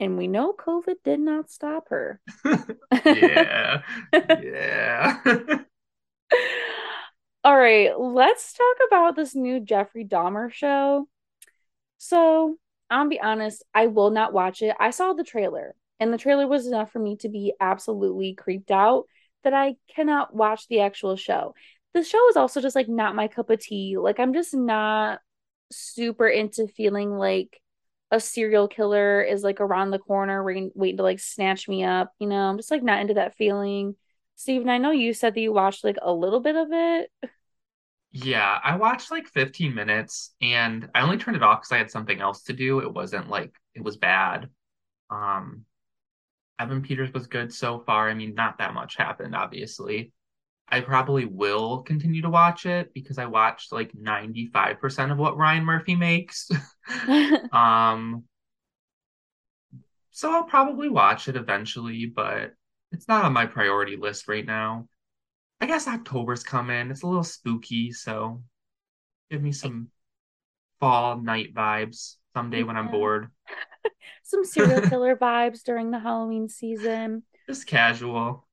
And 0.00 0.18
we 0.18 0.26
know 0.26 0.52
COVID 0.52 0.96
did 1.04 1.20
not 1.20 1.50
stop 1.50 1.88
her. 1.88 2.20
Yeah. 3.04 3.82
Yeah. 4.12 5.18
All 7.44 7.56
right, 7.56 7.90
let's 7.98 8.54
talk 8.54 8.76
about 8.88 9.16
this 9.16 9.34
new 9.34 9.60
Jeffrey 9.60 10.04
Dahmer 10.04 10.50
show. 10.50 11.08
So, 11.98 12.56
I'll 12.88 13.08
be 13.08 13.20
honest, 13.20 13.62
I 13.74 13.86
will 13.88 14.10
not 14.10 14.32
watch 14.32 14.62
it. 14.62 14.74
I 14.80 14.90
saw 14.90 15.12
the 15.12 15.24
trailer, 15.24 15.74
and 16.00 16.12
the 16.12 16.18
trailer 16.18 16.46
was 16.46 16.66
enough 16.66 16.90
for 16.92 16.98
me 17.00 17.16
to 17.18 17.28
be 17.28 17.52
absolutely 17.60 18.34
creeped 18.34 18.70
out 18.70 19.04
that 19.42 19.52
I 19.52 19.76
cannot 19.94 20.34
watch 20.34 20.68
the 20.68 20.80
actual 20.80 21.16
show. 21.16 21.54
The 21.92 22.02
show 22.02 22.28
is 22.30 22.36
also 22.36 22.60
just 22.62 22.76
like 22.76 22.88
not 22.88 23.14
my 23.14 23.28
cup 23.28 23.50
of 23.50 23.60
tea. 23.60 23.96
Like, 23.98 24.18
I'm 24.18 24.32
just 24.32 24.54
not 24.54 25.20
super 25.70 26.26
into 26.26 26.66
feeling 26.66 27.18
like 27.18 27.60
a 28.10 28.20
serial 28.20 28.68
killer 28.68 29.22
is 29.22 29.42
like 29.42 29.60
around 29.60 29.90
the 29.90 29.98
corner 29.98 30.44
waiting, 30.44 30.70
waiting 30.74 30.98
to 30.98 31.02
like 31.02 31.20
snatch 31.20 31.68
me 31.68 31.84
up. 31.84 32.12
You 32.18 32.28
know, 32.28 32.36
I'm 32.36 32.56
just 32.56 32.70
like 32.70 32.82
not 32.82 33.00
into 33.00 33.14
that 33.14 33.36
feeling. 33.36 33.96
Steven, 34.36 34.68
I 34.68 34.78
know 34.78 34.90
you 34.90 35.14
said 35.14 35.34
that 35.34 35.40
you 35.40 35.52
watched 35.52 35.84
like 35.84 35.96
a 36.02 36.12
little 36.12 36.40
bit 36.40 36.56
of 36.56 36.68
it. 36.70 37.10
Yeah, 38.12 38.60
I 38.62 38.76
watched 38.76 39.10
like 39.10 39.26
15 39.26 39.74
minutes 39.74 40.34
and 40.40 40.88
I 40.94 41.00
only 41.02 41.16
turned 41.16 41.36
it 41.36 41.42
off 41.42 41.60
because 41.62 41.72
I 41.72 41.78
had 41.78 41.90
something 41.90 42.20
else 42.20 42.44
to 42.44 42.52
do. 42.52 42.78
It 42.78 42.92
wasn't 42.92 43.28
like 43.28 43.52
it 43.74 43.82
was 43.82 43.96
bad. 43.96 44.48
Um, 45.10 45.64
Evan 46.60 46.82
Peters 46.82 47.12
was 47.12 47.26
good 47.26 47.52
so 47.52 47.80
far. 47.80 48.08
I 48.08 48.14
mean, 48.14 48.34
not 48.34 48.58
that 48.58 48.74
much 48.74 48.96
happened, 48.96 49.34
obviously. 49.34 50.12
I 50.68 50.80
probably 50.80 51.24
will 51.24 51.82
continue 51.82 52.22
to 52.22 52.30
watch 52.30 52.66
it 52.66 52.92
because 52.94 53.18
I 53.18 53.26
watched 53.26 53.70
like 53.72 53.92
95% 53.92 55.12
of 55.12 55.18
what 55.18 55.36
Ryan 55.36 55.64
Murphy 55.64 55.94
makes. 55.94 56.50
Um, 57.52 58.24
so 60.10 60.30
I'll 60.30 60.44
probably 60.44 60.88
watch 60.88 61.28
it 61.28 61.36
eventually, 61.36 62.06
but 62.06 62.52
it's 62.92 63.08
not 63.08 63.24
on 63.24 63.32
my 63.32 63.46
priority 63.46 63.96
list 63.96 64.28
right 64.28 64.44
now. 64.44 64.88
I 65.60 65.66
guess 65.66 65.88
October's 65.88 66.42
coming. 66.44 66.90
It's 66.90 67.02
a 67.02 67.06
little 67.06 67.24
spooky, 67.24 67.90
so 67.92 68.42
give 69.30 69.42
me 69.42 69.52
some 69.52 69.88
fall 70.78 71.20
night 71.20 71.54
vibes 71.54 72.16
someday 72.34 72.62
when 72.62 72.76
I'm 72.76 72.90
bored. 72.90 73.28
Some 74.22 74.44
serial 74.44 74.80
killer 74.80 75.16
vibes 75.16 75.62
during 75.62 75.90
the 75.90 75.98
Halloween 75.98 76.48
season. 76.48 77.22
Just 77.48 77.66
casual. 77.66 78.46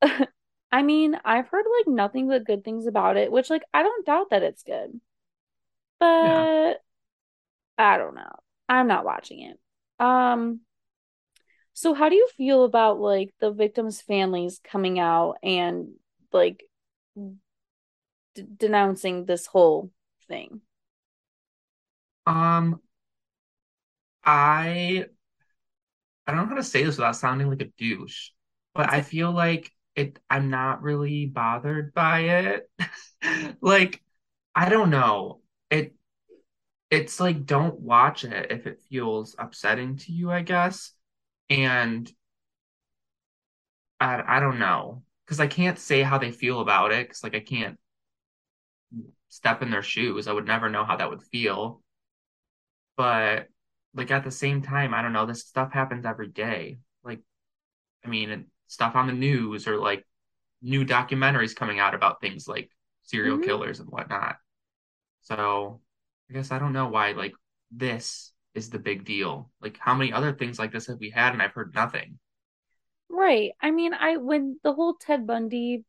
I 0.72 0.84
mean, 0.84 1.20
I've 1.26 1.48
heard 1.50 1.66
like 1.80 1.88
nothing 1.94 2.28
but 2.28 2.46
good 2.46 2.64
things 2.64 2.88
about 2.88 3.18
it, 3.18 3.32
which 3.32 3.50
like 3.50 3.64
I 3.74 3.84
don't 3.84 4.06
doubt 4.06 4.30
that 4.32 4.44
it's 4.44 4.64
good. 4.64 5.00
Yeah. 6.22 6.46
But 6.46 6.84
I 7.78 7.98
don't 7.98 8.16
know. 8.16 8.32
I'm 8.70 8.88
not 8.88 9.06
watching 9.06 9.42
it. 9.42 9.60
Um, 10.04 10.62
so 11.74 11.94
how 11.94 12.10
do 12.10 12.16
you 12.16 12.28
feel 12.38 12.64
about 12.64 13.00
like 13.00 13.34
the 13.40 13.52
victims' 13.52 14.02
families 14.02 14.60
coming 14.64 15.00
out 15.00 15.38
and 15.44 15.90
like 16.34 16.64
d 18.36 18.44
denouncing 18.58 19.24
this 19.26 19.46
whole 19.48 19.90
thing? 20.28 20.62
Um, 22.26 22.82
I 24.24 25.06
I 26.28 26.32
don't 26.32 26.44
know 26.44 26.50
how 26.50 26.56
to 26.56 26.64
say 26.64 26.84
this 26.84 26.98
without 26.98 27.16
sounding 27.16 27.50
like 27.50 27.62
a 27.62 27.72
douche, 27.78 28.30
but 28.74 28.92
I 28.92 29.02
feel 29.02 29.32
like 29.32 29.72
it 29.96 30.20
I'm 30.30 30.50
not 30.50 30.82
really 30.84 31.26
bothered 31.26 31.94
by 31.94 32.20
it. 32.22 32.70
Like, 33.62 34.02
I 34.56 34.70
don't 34.70 34.90
know. 34.90 35.42
It 35.70 35.94
it's 36.92 37.20
like 37.20 37.46
don't 37.46 37.80
watch 37.80 38.24
it 38.26 38.52
if 38.52 38.68
it 38.68 38.82
feels 38.90 39.36
upsetting 39.40 39.98
to 39.98 40.12
you, 40.12 40.32
I 40.32 40.42
guess. 40.44 40.94
And 41.50 42.12
I 44.00 44.38
I 44.38 44.40
don't 44.40 44.60
know. 44.60 45.04
Because 45.26 45.40
I 45.40 45.48
can't 45.48 45.80
say 45.80 46.02
how 46.02 46.18
they 46.18 46.32
feel 46.32 46.60
about 46.60 46.92
it, 46.92 47.08
because 47.08 47.24
like 47.24 47.36
I 47.36 47.40
can't 47.40 47.80
step 49.30 49.62
in 49.62 49.72
their 49.72 49.82
shoes. 49.84 50.28
I 50.28 50.34
would 50.34 50.46
never 50.46 50.70
know 50.70 50.86
how 50.86 50.96
that 50.98 51.10
would 51.10 51.24
feel. 51.24 51.82
But 52.98 53.48
like 53.94 54.12
at 54.12 54.24
the 54.24 54.32
same 54.32 54.62
time, 54.62 54.94
I 54.94 55.02
don't 55.02 55.14
know, 55.14 55.26
this 55.26 55.42
stuff 55.46 55.72
happens 55.72 56.06
every 56.06 56.28
day. 56.28 56.78
Like, 57.04 57.22
I 58.06 58.10
mean, 58.10 58.48
stuff 58.72 58.96
on 58.96 59.06
the 59.08 59.14
news 59.14 59.68
or 59.68 59.78
like 59.78 60.06
new 60.62 60.86
documentaries 60.86 61.54
coming 61.54 61.80
out 61.80 61.94
about 61.94 62.22
things 62.22 62.48
like 62.48 62.70
serial 63.04 63.38
mhm. 63.38 63.44
killers 63.44 63.82
and 63.82 63.90
whatnot. 63.90 64.38
So 65.24 65.82
I 66.30 66.34
guess 66.34 66.52
I 66.52 66.60
don't 66.60 66.72
know 66.72 66.88
why 66.88 67.12
like 67.12 67.34
this 67.70 68.32
is 68.54 68.70
the 68.70 68.80
big 68.80 69.04
deal. 69.04 69.52
Like 69.62 69.78
how 69.78 69.94
many 69.94 70.14
other 70.14 70.32
things 70.34 70.58
like 70.58 70.72
this 70.72 70.88
have 70.88 71.00
we 71.00 71.10
had 71.10 71.34
and 71.34 71.42
I've 71.42 71.52
heard 71.52 71.76
nothing? 71.76 72.18
Right. 73.10 73.52
I 73.62 73.72
mean, 73.72 73.94
I 73.94 74.16
when 74.16 74.58
the 74.64 74.74
whole 74.74 74.94
Ted 74.94 75.28
Bundy 75.28 75.84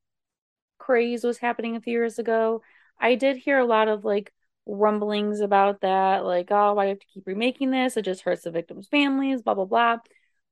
craze 0.78 1.22
was 1.22 1.38
happening 1.38 1.76
a 1.76 1.80
few 1.80 1.92
years 1.92 2.18
ago, 2.18 2.62
I 2.98 3.14
did 3.14 3.36
hear 3.36 3.58
a 3.58 3.64
lot 3.64 3.86
of 3.86 4.04
like 4.04 4.32
rumblings 4.66 5.38
about 5.38 5.82
that, 5.82 6.24
like, 6.24 6.48
oh, 6.50 6.74
why 6.74 6.84
do 6.84 6.88
you 6.88 6.94
have 6.94 7.00
to 7.00 7.06
keep 7.14 7.26
remaking 7.28 7.70
this? 7.70 7.96
It 7.96 8.02
just 8.04 8.22
hurts 8.22 8.42
the 8.42 8.50
victims' 8.50 8.88
families, 8.88 9.42
blah 9.42 9.54
blah 9.54 9.66
blah. 9.66 9.98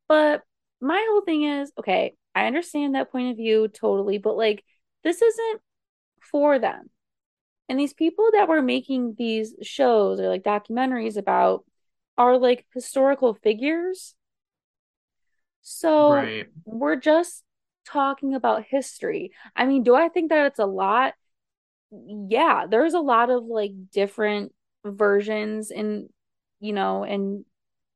But 0.08 0.42
my 0.80 1.04
whole 1.10 1.22
thing 1.22 1.44
is, 1.44 1.72
okay, 1.78 2.14
I 2.34 2.46
understand 2.46 2.94
that 2.94 3.12
point 3.12 3.30
of 3.30 3.36
view 3.36 3.68
totally, 3.68 4.18
but 4.18 4.36
like 4.36 4.64
this 5.04 5.20
isn't 5.22 5.62
for 6.22 6.58
them. 6.58 6.90
And 7.68 7.78
these 7.80 7.94
people 7.94 8.30
that 8.32 8.48
were 8.48 8.62
making 8.62 9.16
these 9.18 9.54
shows 9.62 10.20
or 10.20 10.28
like 10.28 10.42
documentaries 10.44 11.16
about 11.16 11.64
are 12.18 12.38
like 12.38 12.66
historical 12.74 13.34
figures 13.34 14.14
So 15.62 16.32
Right. 16.32 16.48
we're 16.64 16.96
just 16.96 17.44
talking 17.86 18.34
about 18.34 18.64
history. 18.64 19.32
I 19.56 19.66
mean, 19.66 19.82
do 19.82 19.94
I 19.94 20.08
think 20.08 20.30
that 20.30 20.46
it's 20.46 20.58
a 20.58 20.66
lot? 20.66 21.14
Yeah, 21.92 22.66
there's 22.70 22.94
a 22.94 23.00
lot 23.00 23.30
of 23.30 23.44
like 23.44 23.72
different 23.92 24.54
versions 24.84 25.70
and 25.70 26.08
you 26.60 26.72
know, 26.72 27.04
and 27.04 27.44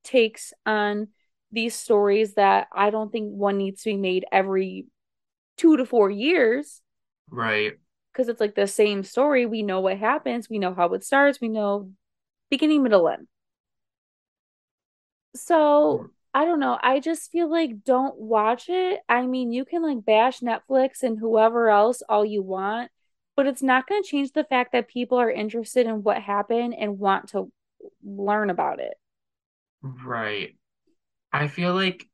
takes 0.04 0.52
on 0.66 1.08
these 1.54 1.74
stories 1.74 2.34
that 2.34 2.68
I 2.72 2.90
don't 2.90 3.12
think 3.12 3.32
one 3.32 3.58
needs 3.58 3.82
to 3.82 3.90
be 3.90 3.96
made 3.96 4.26
every 4.32 4.86
two 5.56 5.76
to 5.76 5.86
four 5.86 6.10
years 6.10 6.82
Right. 7.30 7.78
because 8.12 8.28
it's 8.28 8.40
like 8.40 8.54
the 8.54 8.66
same 8.66 9.02
story. 9.02 9.46
We 9.46 9.62
know 9.62 9.80
what 9.80 9.98
happens, 9.98 10.48
we 10.48 10.58
know 10.58 10.74
how 10.74 10.92
it 10.94 11.04
starts, 11.04 11.40
we 11.40 11.48
know 11.48 11.90
beginning, 12.50 12.82
middle, 12.82 13.08
end. 13.08 13.28
So 15.36 16.10
I 16.32 16.44
don't 16.44 16.60
know. 16.60 16.78
I 16.82 17.00
just 17.00 17.30
feel 17.30 17.50
like 17.50 17.84
don't 17.84 18.16
watch 18.18 18.68
it. 18.68 19.00
I 19.08 19.26
mean, 19.26 19.52
you 19.52 19.64
can 19.64 19.82
like 19.82 20.04
bash 20.04 20.40
Netflix 20.40 21.02
and 21.02 21.18
whoever 21.18 21.70
else 21.70 22.02
all 22.08 22.24
you 22.24 22.42
want, 22.42 22.90
but 23.36 23.46
it's 23.46 23.62
not 23.62 23.86
going 23.86 24.02
to 24.02 24.08
change 24.08 24.32
the 24.32 24.44
fact 24.44 24.72
that 24.72 24.88
people 24.88 25.18
are 25.18 25.30
interested 25.30 25.86
in 25.86 26.02
what 26.02 26.20
happened 26.22 26.74
and 26.78 26.98
want 26.98 27.30
to 27.30 27.50
learn 28.04 28.50
about 28.50 28.80
it. 28.80 28.94
Right. 29.82 30.56
I 31.34 31.48
feel 31.48 31.74
like 31.74 32.06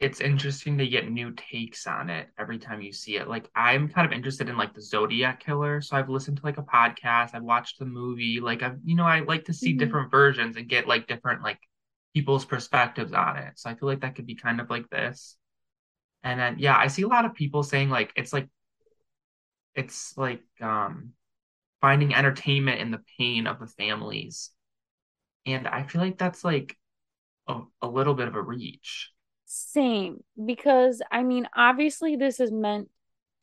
it's 0.00 0.20
interesting 0.20 0.78
to 0.78 0.86
get 0.88 1.10
new 1.10 1.32
takes 1.32 1.86
on 1.86 2.10
it 2.10 2.28
every 2.38 2.58
time 2.58 2.82
you 2.82 2.92
see 2.92 3.16
it. 3.16 3.28
Like 3.28 3.50
I'm 3.56 3.88
kind 3.88 4.06
of 4.06 4.12
interested 4.12 4.48
in 4.48 4.56
like 4.58 4.74
the 4.74 4.82
Zodiac 4.82 5.40
Killer, 5.40 5.80
so 5.80 5.96
I've 5.96 6.10
listened 6.10 6.38
to 6.38 6.44
like 6.44 6.58
a 6.58 6.62
podcast, 6.62 7.34
I've 7.34 7.42
watched 7.44 7.78
the 7.78 7.86
movie, 7.86 8.40
like 8.40 8.62
I've 8.62 8.78
you 8.84 8.96
know, 8.96 9.04
I 9.06 9.20
like 9.20 9.46
to 9.46 9.54
see 9.54 9.72
hmm 9.72 9.78
different 9.78 10.10
versions 10.10 10.56
and 10.58 10.68
get 10.68 10.88
like 10.88 11.08
different 11.08 11.42
like 11.42 11.60
people's 12.14 12.44
perspectives 12.44 13.12
on 13.14 13.38
it. 13.38 13.58
So 13.58 13.70
I 13.70 13.76
feel 13.76 13.88
like 13.88 14.02
that 14.02 14.16
could 14.16 14.26
be 14.26 14.36
kind 14.36 14.60
of 14.60 14.70
like 14.70 14.88
this. 14.90 15.36
And 16.24 16.40
then 16.40 16.56
yeah, 16.58 16.76
I 16.78 16.88
see 16.88 17.02
a 17.02 17.08
lot 17.08 17.24
of 17.26 17.34
people 17.34 17.62
saying 17.64 17.90
like 17.90 18.12
it's 18.16 18.32
like 18.32 18.48
it's 19.74 20.16
like 20.16 20.42
um 20.60 21.12
finding 21.80 22.14
entertainment 22.14 22.80
in 22.80 22.90
the 22.92 23.02
pain 23.18 23.46
of 23.46 23.60
the 23.60 23.66
families. 23.68 24.50
And 25.46 25.68
I 25.68 25.84
feel 25.84 26.02
like 26.02 26.18
that's 26.18 26.44
like 26.44 26.76
a, 27.48 27.60
a 27.82 27.88
little 27.88 28.14
bit 28.14 28.28
of 28.28 28.34
a 28.34 28.42
reach. 28.42 29.10
Same, 29.46 30.24
because 30.44 31.00
I 31.10 31.22
mean, 31.22 31.48
obviously, 31.54 32.16
this 32.16 32.40
is 32.40 32.50
meant 32.50 32.90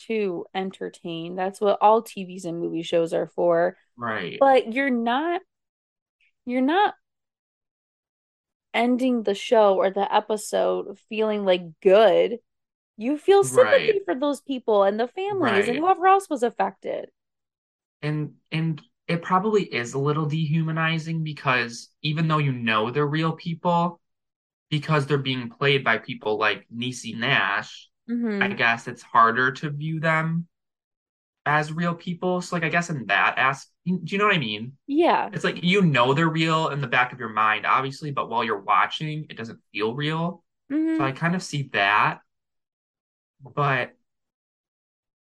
to 0.08 0.46
entertain. 0.54 1.36
That's 1.36 1.62
what 1.62 1.78
all 1.82 2.02
TVs 2.04 2.46
and 2.46 2.60
movie 2.60 2.84
shows 2.84 3.14
are 3.14 3.28
for. 3.28 3.78
Right. 3.96 4.38
But 4.40 4.74
you're 4.74 4.90
not 4.90 5.42
you're 6.46 6.62
not 6.62 6.96
ending 8.74 9.24
the 9.24 9.34
show 9.36 9.76
or 9.76 9.90
the 9.90 10.14
episode 10.14 10.98
feeling 11.10 11.46
like 11.46 11.64
good. 11.82 12.40
You 12.98 13.18
feel 13.18 13.44
Right. 13.44 13.50
sympathy 13.50 14.02
for 14.06 14.16
those 14.16 14.42
people 14.42 14.84
and 14.84 15.00
the 15.00 15.08
families 15.08 15.68
and 15.68 15.78
whoever 15.80 16.08
else 16.08 16.30
was 16.30 16.44
affected. 16.44 17.10
And 18.02 18.36
and 18.52 18.82
it 19.08 19.22
probably 19.22 19.64
is 19.64 19.94
a 19.94 20.00
little 20.00 20.26
dehumanizing 20.26 21.24
because 21.24 21.90
even 22.02 22.28
though 22.28 22.38
you 22.38 22.52
know 22.54 22.90
they're 22.92 23.06
real 23.08 23.34
people, 23.34 24.00
because 24.70 25.08
they're 25.08 25.18
being 25.20 25.50
played 25.50 25.84
by 25.84 25.98
people 26.00 26.38
like 26.38 26.68
Niecy 26.76 27.18
Nash, 27.18 27.90
I 28.42 28.48
hmm 28.48 28.54
guess 28.54 28.88
it's 28.88 29.04
harder 29.04 29.52
to 29.54 29.70
view 29.72 30.00
them 30.00 30.48
as 31.46 31.72
real 31.74 31.96
people. 31.96 32.42
So 32.42 32.56
like 32.56 32.64
I 32.64 32.70
guess 32.70 32.90
in 32.90 33.06
that 33.08 33.38
aspect, 33.38 33.74
do 33.86 34.00
you 34.06 34.18
know 34.18 34.26
what 34.26 34.36
I 34.36 34.40
mean? 34.40 34.78
Yeah. 34.88 35.32
It's 35.34 35.44
like 35.44 35.64
you 35.64 35.82
know 35.84 36.14
they're 36.14 36.30
real 36.30 36.70
in 36.70 36.82
the 36.82 36.88
back 36.88 37.14
of 37.14 37.20
your 37.20 37.30
mind, 37.30 37.66
obviously, 37.66 38.12
but 38.12 38.30
while 38.30 38.44
you're 38.44 38.62
watching, 38.62 39.28
it 39.30 39.38
doesn't 39.38 39.60
feel 39.74 39.96
real. 39.96 40.44
So 40.94 41.04
hmm 41.04 41.06
I 41.06 41.12
kind 41.14 41.36
of 41.36 41.44
see 41.44 41.70
that, 41.74 42.22
but 43.42 43.96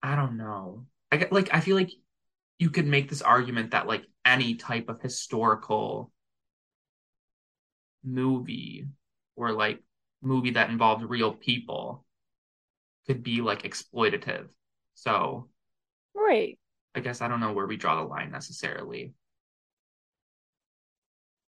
I 0.02 0.16
don't 0.16 0.36
know. 0.36 0.86
I 1.10 1.16
get 1.16 1.32
like 1.32 1.52
I 1.52 1.60
feel 1.60 1.76
like 1.76 1.90
you 2.58 2.70
could 2.70 2.86
make 2.86 3.08
this 3.08 3.22
argument 3.22 3.70
that 3.72 3.86
like 3.86 4.04
any 4.24 4.54
type 4.56 4.88
of 4.88 5.00
historical 5.00 6.12
movie 8.04 8.86
or 9.36 9.52
like 9.52 9.80
movie 10.22 10.50
that 10.52 10.70
involves 10.70 11.04
real 11.04 11.32
people 11.32 12.04
could 13.06 13.22
be 13.22 13.40
like 13.40 13.62
exploitative. 13.62 14.48
So 14.94 15.48
Right. 16.14 16.58
I 16.94 17.00
guess 17.00 17.20
I 17.22 17.28
don't 17.28 17.40
know 17.40 17.52
where 17.52 17.66
we 17.66 17.76
draw 17.78 17.96
the 17.96 18.02
line 18.08 18.30
necessarily. 18.30 19.14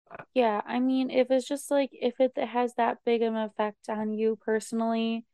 But 0.09 0.27
Yeah. 0.33 0.61
I 0.65 0.79
mean, 0.79 1.09
if 1.09 1.31
it's 1.31 1.47
just 1.47 1.71
like 1.71 1.89
if 1.93 2.19
it 2.19 2.37
has 2.37 2.75
that 2.75 3.03
big 3.05 3.21
of 3.21 3.33
an 3.33 3.41
effect 3.41 3.89
on 3.89 4.13
you 4.13 4.35
personally, 4.37 5.25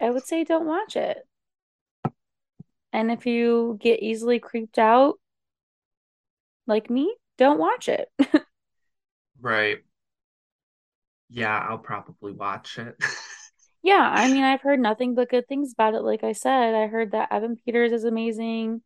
I 0.00 0.10
would 0.10 0.26
say 0.26 0.44
don't 0.44 0.66
watch 0.66 0.96
it. 0.96 1.27
And 2.92 3.10
if 3.10 3.24
you 3.26 3.78
get 3.80 4.02
easily 4.02 4.38
creeped 4.38 4.78
out 4.78 5.18
like 6.66 6.90
me, 6.90 7.14
don't 7.36 7.58
watch 7.58 7.88
it. 7.88 8.10
right. 9.40 9.82
Yeah, 11.30 11.58
I'll 11.58 11.78
probably 11.78 12.32
watch 12.32 12.78
it. 12.78 12.96
Yeah, 13.82 14.08
I 14.12 14.28
mean, 14.28 14.44
I've 14.44 14.60
heard 14.62 14.78
nothing 14.80 15.14
but 15.14 15.30
good 15.30 15.46
things 15.48 15.72
about 15.72 15.94
it. 15.94 16.02
Like 16.02 16.22
I 16.24 16.32
said, 16.32 16.74
I 16.74 16.86
heard 16.88 17.12
that 17.12 17.32
Evan 17.32 17.56
Peters 17.56 17.92
is 17.92 18.04
amazing. 18.04 18.82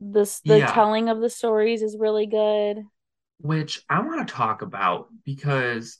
This 0.00 0.38
the 0.46 0.60
Yeah, 0.60 0.62
telling 0.62 1.08
of 1.08 1.20
the 1.20 1.28
stories 1.30 1.82
is 1.82 1.96
really 1.98 2.26
good. 2.26 2.84
which 3.40 3.82
I 3.88 4.00
want 4.00 4.26
to 4.26 4.34
talk 4.34 4.62
about 4.62 5.08
because 5.24 5.98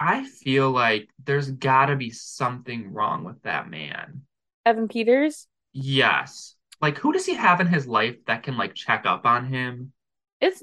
I 0.00 0.24
feel 0.24 0.70
like 0.72 1.08
there's 1.24 1.50
gotta 1.50 1.96
be 1.96 2.10
something 2.10 2.92
wrong 2.92 3.24
with 3.24 3.42
that 3.44 3.70
man. 3.70 4.22
Evan 4.64 4.86
Peters, 4.86 5.48
Yes. 5.72 6.54
Like, 6.80 6.98
who 6.98 7.12
does 7.12 7.26
he 7.26 7.34
have 7.34 7.60
in 7.60 7.66
his 7.66 7.86
life 7.86 8.16
that 8.26 8.42
can 8.42 8.56
like 8.56 8.74
check 8.74 9.06
up 9.06 9.24
on 9.26 9.46
him? 9.46 9.92
it's 10.40 10.62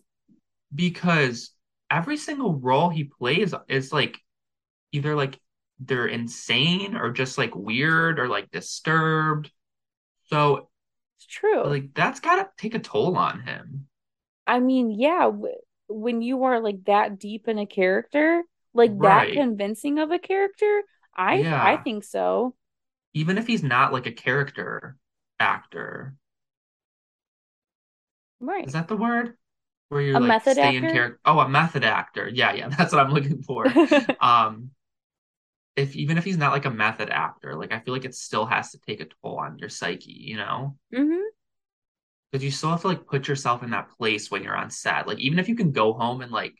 Because 0.73 1.51
every 1.89 2.17
single 2.17 2.55
role 2.55 2.89
he 2.89 3.05
plays 3.05 3.53
is 3.67 3.93
like 3.93 4.19
either 4.91 5.15
like 5.15 5.39
they're 5.79 6.07
insane 6.07 6.95
or 6.95 7.11
just 7.11 7.37
like 7.37 7.55
weird 7.55 8.19
or 8.19 8.27
like 8.27 8.51
disturbed. 8.51 9.51
So 10.25 10.69
it's 11.17 11.27
true. 11.27 11.63
like 11.63 11.93
that's 11.93 12.19
gotta 12.21 12.49
take 12.57 12.75
a 12.75 12.79
toll 12.79 13.17
on 13.17 13.41
him. 13.41 13.87
I 14.47 14.59
mean, 14.59 14.91
yeah, 14.91 15.25
w 15.25 15.53
when 15.87 16.21
you 16.21 16.43
are 16.43 16.59
like 16.59 16.83
that 16.85 17.19
deep 17.19 17.47
in 17.47 17.59
a 17.59 17.65
character, 17.65 18.43
like 18.73 19.01
that 19.01 19.31
convincing 19.31 19.99
of 19.99 20.11
a 20.11 20.19
character, 20.19 20.83
I 21.15 21.47
I 21.59 21.77
think 21.77 22.03
so. 22.03 22.55
Even 23.15 23.39
if 23.39 23.47
he's 23.47 23.63
not 23.63 23.91
like 23.93 24.05
a 24.05 24.11
character 24.11 24.95
actor. 25.39 26.15
Right. 28.39 28.65
Is 28.67 28.73
that 28.73 28.87
the 28.87 28.97
word? 28.97 29.37
Where 29.89 30.01
you 30.01 30.13
A 30.15 30.19
like 30.19 30.23
method 30.29 30.57
stay 30.57 30.75
in 30.75 30.83
actor? 30.83 30.91
character. 30.91 31.19
Oh, 31.25 31.39
a 31.39 31.47
method 31.49 31.83
actor. 31.83 32.27
Yeah, 32.27 32.53
yeah, 32.53 32.69
that's 32.77 32.93
what 32.93 33.05
I'm 33.05 33.13
looking 33.13 33.43
for. 33.43 33.65
Um, 34.21 34.71
if 35.75 35.95
even 35.95 36.17
if 36.17 36.23
he's 36.23 36.37
not 36.37 36.53
like 36.53 36.65
a 36.65 36.71
method 36.71 37.09
actor, 37.09 37.55
like 37.55 37.71
I 37.73 37.79
feel 37.79 37.93
like 37.93 38.05
it 38.05 38.15
still 38.15 38.45
has 38.45 38.71
to 38.71 38.79
take 38.79 39.01
a 39.01 39.05
toll 39.21 39.37
on 39.39 39.57
your 39.59 39.69
psyche, 39.69 40.11
you 40.13 40.37
know? 40.37 40.77
Mm-hmm. 40.93 41.35
Because 42.31 42.43
you 42.43 42.51
still 42.51 42.69
have 42.69 42.81
to 42.81 42.87
like 42.89 43.07
put 43.07 43.27
yourself 43.27 43.63
in 43.63 43.71
that 43.71 43.89
place 43.97 44.29
when 44.29 44.43
you're 44.43 44.55
on 44.57 44.69
set. 44.69 45.07
Like 45.07 45.19
even 45.19 45.39
if 45.39 45.47
you 45.49 45.55
can 45.55 45.71
go 45.71 45.93
home 45.93 46.21
and 46.21 46.31
like 46.31 46.55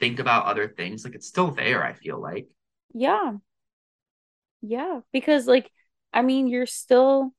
think 0.00 0.18
about 0.18 0.46
other 0.46 0.68
things, 0.68 1.04
like 1.04 1.14
it's 1.14 1.26
still 1.28 1.50
there, 1.50 1.84
I 1.84 1.92
feel 1.92 2.20
like. 2.20 2.48
Yeah. 2.94 3.34
Yeah, 4.66 5.00
because 5.12 5.46
like 5.46 5.70
I 6.12 6.22
mean, 6.22 6.46
you're 6.46 6.66
still 6.66 7.32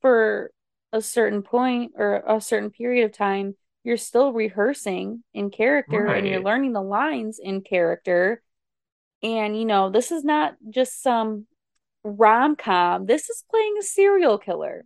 for 0.00 0.50
a 0.92 1.00
certain 1.00 1.42
point 1.42 1.92
or 1.96 2.22
a 2.26 2.40
certain 2.40 2.70
period 2.70 3.04
of 3.04 3.12
time, 3.12 3.54
you're 3.84 3.96
still 3.96 4.32
rehearsing 4.32 5.22
in 5.32 5.50
character 5.50 6.06
and 6.06 6.26
you're 6.26 6.42
learning 6.42 6.72
the 6.72 6.82
lines 6.82 7.38
in 7.38 7.62
character. 7.62 8.42
And, 9.22 9.56
you 9.56 9.64
know, 9.64 9.90
this 9.90 10.10
is 10.10 10.24
not 10.24 10.54
just 10.70 11.02
some 11.02 11.46
rom-com. 12.02 13.06
This 13.06 13.28
is 13.28 13.44
playing 13.50 13.76
a 13.78 13.82
serial 13.82 14.38
killer. 14.38 14.84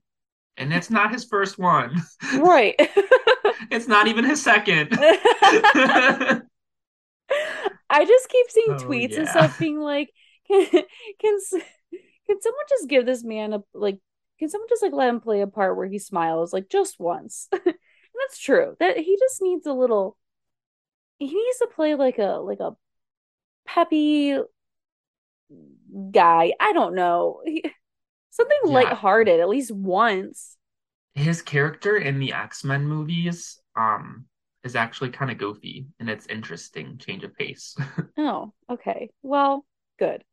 And 0.57 0.73
it's 0.73 0.91
not 0.91 1.13
his 1.13 1.25
first 1.25 1.59
one. 1.59 2.03
Right. 2.37 2.75
It's 3.71 3.89
not 3.89 4.09
even 4.09 4.25
his 4.25 4.43
second. 4.43 4.89
I 4.99 6.43
just 8.05 8.29
keep 8.29 8.51
seeing 8.51 8.71
Oh 8.71 8.77
tweets 8.77 9.17
and 9.17 9.29
stuff 9.29 9.59
being 9.59 9.79
like, 9.79 10.11
can 10.49 10.67
can 11.21 11.39
can 12.27 12.41
someone 12.41 12.65
just 12.69 12.89
give 12.89 13.07
this 13.07 13.25
man 13.25 13.53
a 13.55 13.63
like 13.75 13.99
can 14.39 14.49
someone 14.49 14.69
just 14.69 14.83
like 14.83 14.93
let 14.93 15.09
him 15.09 15.21
play 15.21 15.41
a 15.41 15.47
part 15.47 15.77
where 15.77 15.87
he 15.87 15.99
smiles 15.99 16.53
like 16.53 16.69
just 16.69 16.99
once? 17.01 17.49
And 18.17 18.21
that's 18.29 18.39
true. 18.39 18.77
That 18.79 18.97
he 18.97 19.17
just 19.19 19.43
needs 19.43 19.67
a 19.67 19.73
little 19.73 20.17
he 21.19 21.27
needs 21.27 21.59
to 21.59 21.67
play 21.69 21.95
like 21.95 22.19
a 22.19 22.39
like 22.41 22.61
a 22.61 22.77
peppy 23.67 24.39
guy. 26.11 26.53
I 26.61 26.73
don't 26.73 26.95
know. 26.95 27.43
He, 27.45 27.65
something 28.31 28.59
Yeah. 28.65 28.97
lighthearted 29.05 29.41
at 29.41 29.49
least 29.49 29.73
once. 29.73 30.57
His 31.17 31.43
character 31.43 31.97
in 31.97 32.21
the 32.21 32.33
X-Men 32.33 32.87
movies 32.87 33.61
um 33.75 34.27
is 34.63 34.77
actually 34.77 35.11
kind 35.11 35.29
of 35.33 35.39
goofy 35.39 35.89
and 35.99 36.09
it's 36.09 36.27
interesting 36.27 36.99
change 36.99 37.25
of 37.25 37.35
pace. 37.35 37.77
Oh, 38.17 38.53
okay. 38.69 39.11
Well, 39.23 39.65
Good. 39.99 40.25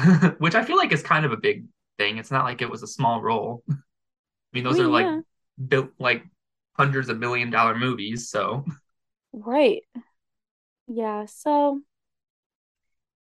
which 0.38 0.54
I 0.54 0.64
feel 0.64 0.76
like 0.76 0.92
is 0.92 1.02
kind 1.02 1.24
of 1.24 1.32
a 1.32 1.36
big 1.36 1.66
thing. 1.98 2.18
It's 2.18 2.30
not 2.30 2.44
like 2.44 2.62
it 2.62 2.70
was 2.70 2.82
a 2.82 2.86
small 2.86 3.20
role. 3.20 3.62
I 3.70 3.74
mean, 4.52 4.66
I 4.66 4.70
those 4.70 4.80
are 4.80 4.86
like 4.86 5.06
yeah. 5.06 5.20
built 5.68 5.90
like 5.98 6.24
hundreds 6.76 7.08
of 7.08 7.18
million 7.18 7.50
dollar 7.50 7.76
movies, 7.76 8.30
so 8.30 8.64
Right. 9.32 9.82
Yeah. 10.88 11.26
So 11.26 11.80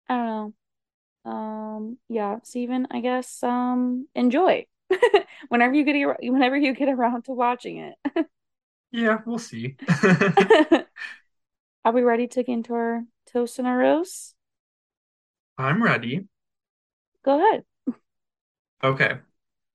I 0.09 0.15
don't 0.15 0.25
know. 1.25 1.31
Um, 1.31 1.97
yeah, 2.09 2.39
Steven, 2.43 2.87
I 2.91 3.01
guess 3.01 3.41
um 3.43 4.07
enjoy 4.15 4.65
whenever 5.49 5.73
you 5.73 5.83
get 5.83 5.95
ar- 6.05 6.19
whenever 6.21 6.57
you 6.57 6.73
get 6.73 6.89
around 6.89 7.23
to 7.25 7.33
watching 7.33 7.77
it. 7.77 7.95
yeah, 8.91 9.19
we'll 9.25 9.39
see. 9.39 9.75
Are 11.85 11.91
we 11.93 12.01
ready 12.03 12.27
to 12.27 12.43
get 12.43 12.51
into 12.51 12.73
our 12.73 13.05
toast 13.25 13.59
and 13.59 13.67
our 13.67 13.77
roast? 13.77 14.35
I'm 15.57 15.83
ready. 15.83 16.27
Go 17.25 17.43
ahead. 17.43 17.63
Okay. 18.83 19.17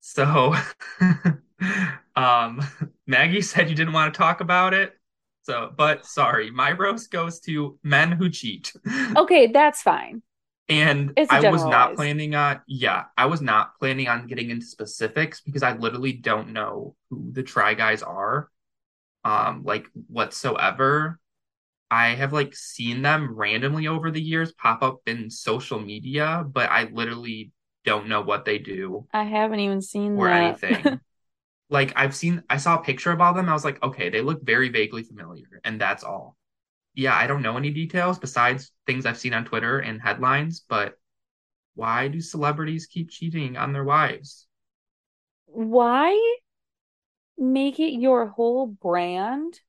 So, 0.01 0.55
um, 2.17 2.63
Maggie 3.07 3.43
said 3.43 3.69
you 3.69 3.75
didn't 3.75 3.93
want 3.93 4.15
to 4.15 4.19
talk 4.19 4.41
about 4.41 4.73
it. 4.73 4.95
So, 5.43 5.73
but 5.77 6.07
sorry, 6.07 6.51
my 6.51 6.73
roast 6.73 7.11
goes 7.11 7.41
to 7.41 7.79
men 7.83 8.13
who 8.13 8.31
cheat. 8.31 8.73
Okay, 9.17 9.49
that's 9.49 9.83
fine. 9.83 10.23
And 10.69 11.19
I 11.29 11.41
was 11.51 11.65
not 11.65 11.97
planning 11.97 12.37
on, 12.37 12.61
yeah, 12.69 13.07
I 13.19 13.27
was 13.27 13.41
not 13.41 13.77
planning 13.81 14.07
on 14.07 14.29
getting 14.29 14.51
into 14.51 14.65
specifics 14.65 15.41
because 15.41 15.65
I 15.65 15.77
literally 15.77 16.13
don't 16.13 16.53
know 16.53 16.95
who 17.11 17.33
the 17.33 17.43
Try 17.43 17.75
Guys 17.75 18.05
are, 18.05 18.49
um, 19.25 19.65
like 19.65 19.89
whatsoever. 20.07 21.19
I 21.91 22.09
have 22.15 22.33
like 22.33 22.55
seen 22.55 23.03
them 23.03 23.35
randomly 23.37 23.87
over 23.89 24.11
the 24.11 24.23
years 24.23 24.53
pop 24.53 24.83
up 24.83 25.01
in 25.07 25.31
social 25.31 25.79
media, 25.81 26.45
but 26.49 26.71
I 26.71 26.85
literally 26.85 27.53
don't 27.85 28.09
know 28.09 28.23
what 28.23 28.45
they 28.45 28.59
do 28.59 29.09
I 29.13 29.23
haven't 29.25 29.61
even 29.61 29.83
seen 29.83 30.17
or 30.17 30.29
that. 30.29 30.61
anything. 30.69 31.01
Like 31.71 31.93
I've 31.97 32.15
seen, 32.17 32.45
I 32.51 32.59
saw 32.59 32.79
a 32.79 32.85
picture 32.85 33.13
of 33.13 33.21
all 33.21 33.35
them. 33.35 33.49
I 33.49 33.53
was 33.55 33.65
like, 33.65 33.83
okay, 33.83 34.11
they 34.11 34.21
look 34.23 34.43
very 34.45 34.69
vaguely 34.71 35.03
familiar, 35.05 35.61
and 35.65 35.81
that's 35.81 36.05
all. 36.05 36.37
Yeah, 36.95 37.17
I 37.17 37.27
don't 37.27 37.43
know 37.43 37.57
any 37.59 37.71
details 37.71 38.19
besides 38.19 38.73
things 38.87 39.07
I've 39.07 39.19
seen 39.19 39.35
on 39.35 39.45
Twitter 39.47 39.81
and 39.81 40.01
headlines, 40.03 40.65
but 40.69 40.99
why 41.75 42.09
do 42.09 42.21
celebrities 42.21 42.87
keep 42.87 43.11
cheating 43.11 43.57
on 43.57 43.73
their 43.73 43.85
wives? 43.85 44.49
Why 45.53 46.17
make 47.39 47.81
it 47.81 47.91
your 47.91 48.27
whole 48.29 48.69
brand? 48.69 49.63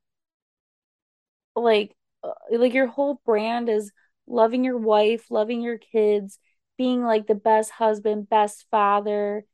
Like, 1.56 1.96
Uh, 2.24 2.32
like 2.52 2.74
your 2.74 2.88
whole 2.88 3.22
brand 3.26 3.70
is 3.70 3.92
loving 4.28 4.64
your 4.64 4.78
wife, 4.78 5.32
loving 5.32 5.62
your 5.62 5.78
kids, 5.78 6.40
being 6.78 7.04
like 7.04 7.28
the 7.28 7.36
best 7.36 7.72
husband, 7.72 8.30
best 8.30 8.66
father, 8.72 9.46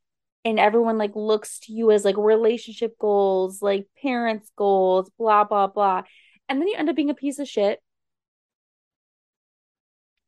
and 0.45 0.59
everyone 0.59 0.97
like 0.97 1.15
looks 1.15 1.59
to 1.61 1.73
you 1.73 1.91
as 1.91 2.05
like 2.05 2.17
relationship 2.17 2.97
goals, 2.99 3.61
like 3.61 3.87
parents' 4.01 4.51
goals, 4.55 5.09
blah, 5.17 5.43
blah, 5.43 5.67
blah. 5.67 6.03
And 6.49 6.61
then 6.61 6.67
you 6.67 6.75
end 6.77 6.89
up 6.89 6.95
being 6.95 7.09
a 7.09 7.15
piece 7.15 7.39
of 7.39 7.47
shit. 7.47 7.81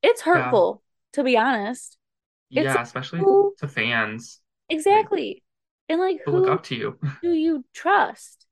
It's 0.01 0.21
Yeah, 0.33 0.51
hurtful, 0.51 0.83
to 1.13 1.23
be 1.23 1.37
honest. 1.37 1.97
Yeah, 2.49 2.73
like, 2.73 2.81
especially 2.81 3.19
who 3.19 3.55
to 3.57 3.67
fans, 3.67 4.41
like 4.89 5.09
exactly. 5.09 5.43
And 5.87 5.99
like 5.99 6.21
who 6.25 6.31
look 6.31 6.47
up 6.47 6.63
to 6.65 6.75
you. 6.75 6.99
do 7.21 7.31
you 7.31 7.65
trust? 7.73 8.45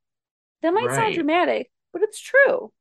That 0.62 0.73
might 0.73 0.93
sound 0.93 1.15
dramatic, 1.15 1.71
but 1.93 2.04
it's 2.04 2.19
true. 2.19 2.71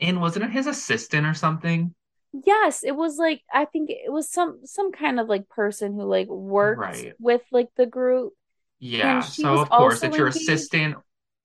And 0.00 0.20
wasn't 0.20 0.46
it 0.46 0.50
his 0.50 0.66
assistant 0.66 1.26
or 1.26 1.34
something? 1.34 1.94
Yes, 2.32 2.82
it 2.82 2.96
was 2.96 3.16
like 3.16 3.42
I 3.52 3.64
think 3.64 3.90
it 3.90 4.10
was 4.12 4.28
some 4.30 4.60
some 4.64 4.90
kind 4.92 5.20
of 5.20 5.28
like 5.28 5.48
person 5.48 5.94
who 5.94 6.02
like 6.04 6.26
worked 6.28 6.80
Right. 6.80 7.12
with 7.20 7.42
like 7.52 7.68
the 7.76 7.86
group 7.86 8.32
Yeah. 8.80 9.20
So 9.20 9.60
of 9.60 9.70
course 9.70 10.02
it's 10.02 10.16
your 10.16 10.26
assistant, 10.26 10.96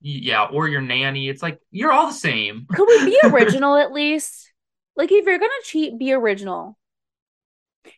yeah, 0.01 0.45
or 0.45 0.67
your 0.67 0.81
nanny. 0.81 1.29
It's 1.29 1.43
like 1.43 1.59
you're 1.71 1.91
all 1.91 2.07
the 2.07 2.13
same. 2.13 2.65
Could 2.71 2.87
we 2.87 3.05
be 3.05 3.19
original 3.23 3.75
at 3.77 3.91
least? 3.91 4.51
Like 4.95 5.11
if 5.11 5.25
you're 5.25 5.37
gonna 5.37 5.51
cheat, 5.63 5.97
be 5.99 6.11
original. 6.13 6.75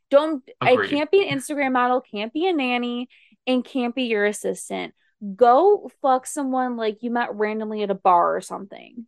Don't 0.10 0.44
Agreed. 0.60 0.90
can't 0.90 1.12
be 1.12 1.28
an 1.28 1.38
Instagram 1.38 1.72
model, 1.74 2.02
can't 2.02 2.34
be 2.34 2.48
a 2.48 2.54
nanny, 2.54 3.10
and 3.48 3.64
can't 3.66 3.96
be 3.96 4.04
your 4.04 4.26
assistant. 4.26 4.94
Go 5.36 5.90
fuck 6.02 6.26
someone 6.28 6.78
like 6.78 7.04
you 7.04 7.12
met 7.12 7.34
randomly 7.36 7.84
at 7.84 7.92
a 7.92 7.96
bar 7.96 8.36
or 8.36 8.42
something. 8.42 9.06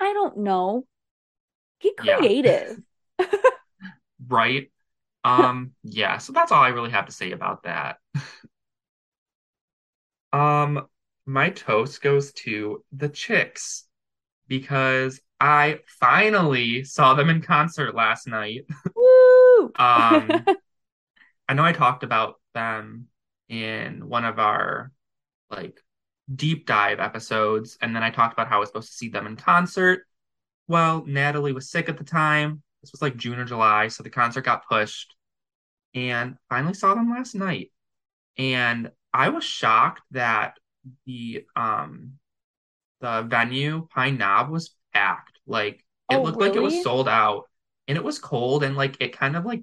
I 0.00 0.12
don't 0.12 0.38
know. 0.38 0.86
Get 1.80 1.96
Yeah. 1.98 2.30
creative. 2.36 2.78
Right. 4.26 4.70
Um, 5.24 5.72
yeah, 5.82 6.18
so 6.18 6.32
that's 6.32 6.52
all 6.52 6.62
I 6.62 6.68
really 6.68 6.90
have 6.90 7.06
to 7.06 7.12
say 7.12 7.32
about 7.32 7.64
that. 7.64 7.98
Um, 10.32 10.86
my 11.26 11.50
toast 11.50 12.02
goes 12.02 12.32
to 12.32 12.84
the 12.92 13.08
Chicks 13.08 13.86
because 14.48 15.20
I 15.40 15.80
finally 16.00 16.84
saw 16.84 17.14
them 17.14 17.30
in 17.30 17.42
concert 17.42 17.94
last 17.94 18.26
night. 18.26 18.66
Woo! 18.94 19.74
Um, 19.78 20.48
I 21.48 21.54
know 21.54 21.64
I 21.64 21.72
talked 21.72 22.02
about 22.02 22.40
them 22.54 23.08
in 23.48 24.08
one 24.08 24.24
of 24.24 24.38
our 24.38 24.92
like 25.50 25.82
deep 26.34 26.66
dive 26.66 27.00
episodes, 27.00 27.78
and 27.82 27.94
then 27.94 28.02
I 28.02 28.10
talked 28.10 28.32
about 28.34 28.48
how 28.48 28.56
I 28.56 28.60
was 28.60 28.68
supposed 28.68 28.88
to 28.90 28.94
see 28.98 29.08
them 29.08 29.26
in 29.26 29.36
concert. 29.36 30.06
Well, 30.68 31.04
Natalie 31.06 31.52
was 31.52 31.70
sick 31.70 31.88
at 31.88 31.98
the 31.98 32.04
time. 32.04 32.62
This 32.82 32.92
was 32.92 33.02
like 33.02 33.16
June 33.16 33.38
or 33.38 33.44
July, 33.44 33.88
so 33.88 34.02
the 34.02 34.10
concert 34.10 34.42
got 34.44 34.66
pushed, 34.68 35.14
and 35.94 36.36
finally 36.48 36.74
saw 36.74 36.94
them 36.94 37.10
last 37.10 37.34
night. 37.34 37.72
And 38.38 38.90
I 39.14 39.30
was 39.30 39.44
shocked 39.44 40.02
that 40.12 40.58
the 41.06 41.46
um 41.56 42.14
the 43.00 43.22
venue, 43.22 43.86
Pine 43.90 44.18
Knob, 44.18 44.50
was 44.50 44.74
packed. 44.92 45.38
Like 45.46 45.84
it 46.10 46.16
Oh, 46.16 46.22
looked 46.22 46.40
like 46.40 46.56
it 46.56 46.60
was 46.62 46.80
sold 46.80 47.08
out, 47.08 47.44
and 47.88 47.96
it 47.98 48.04
was 48.04 48.18
cold, 48.18 48.62
and 48.64 48.76
like 48.76 48.96
it 49.00 49.16
kind 49.16 49.36
of 49.36 49.44
like 49.46 49.62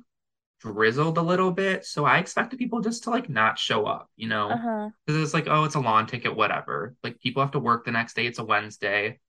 drizzled 0.59 1.17
a 1.17 1.21
little 1.21 1.51
bit. 1.51 1.85
So 1.85 2.05
I 2.05 2.17
expected 2.19 2.59
people 2.59 2.81
just 2.81 3.03
to 3.03 3.09
like 3.11 3.29
not 3.29 3.59
show 3.59 3.85
up, 3.85 4.09
you 4.15 4.27
know, 4.27 4.49
Uh-huh. 4.51 4.89
because 5.05 5.21
it's 5.21 5.33
like, 5.33 5.47
oh, 5.47 5.63
it's 5.65 5.75
a 5.75 5.79
lawn 5.79 6.07
ticket, 6.07 6.35
whatever. 6.35 6.95
Like 7.03 7.19
people 7.19 7.41
have 7.43 7.51
to 7.51 7.59
work 7.59 7.85
the 7.85 7.91
next 7.91 8.15
day. 8.15 8.25
It's 8.25 8.39
a 8.39 8.43
Wednesday, 8.43 9.19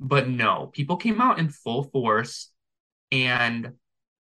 but 0.00 0.28
no, 0.28 0.66
people 0.72 0.96
came 0.96 1.20
out 1.20 1.38
in 1.38 1.48
full 1.48 1.84
force, 1.84 2.50
and 3.12 3.74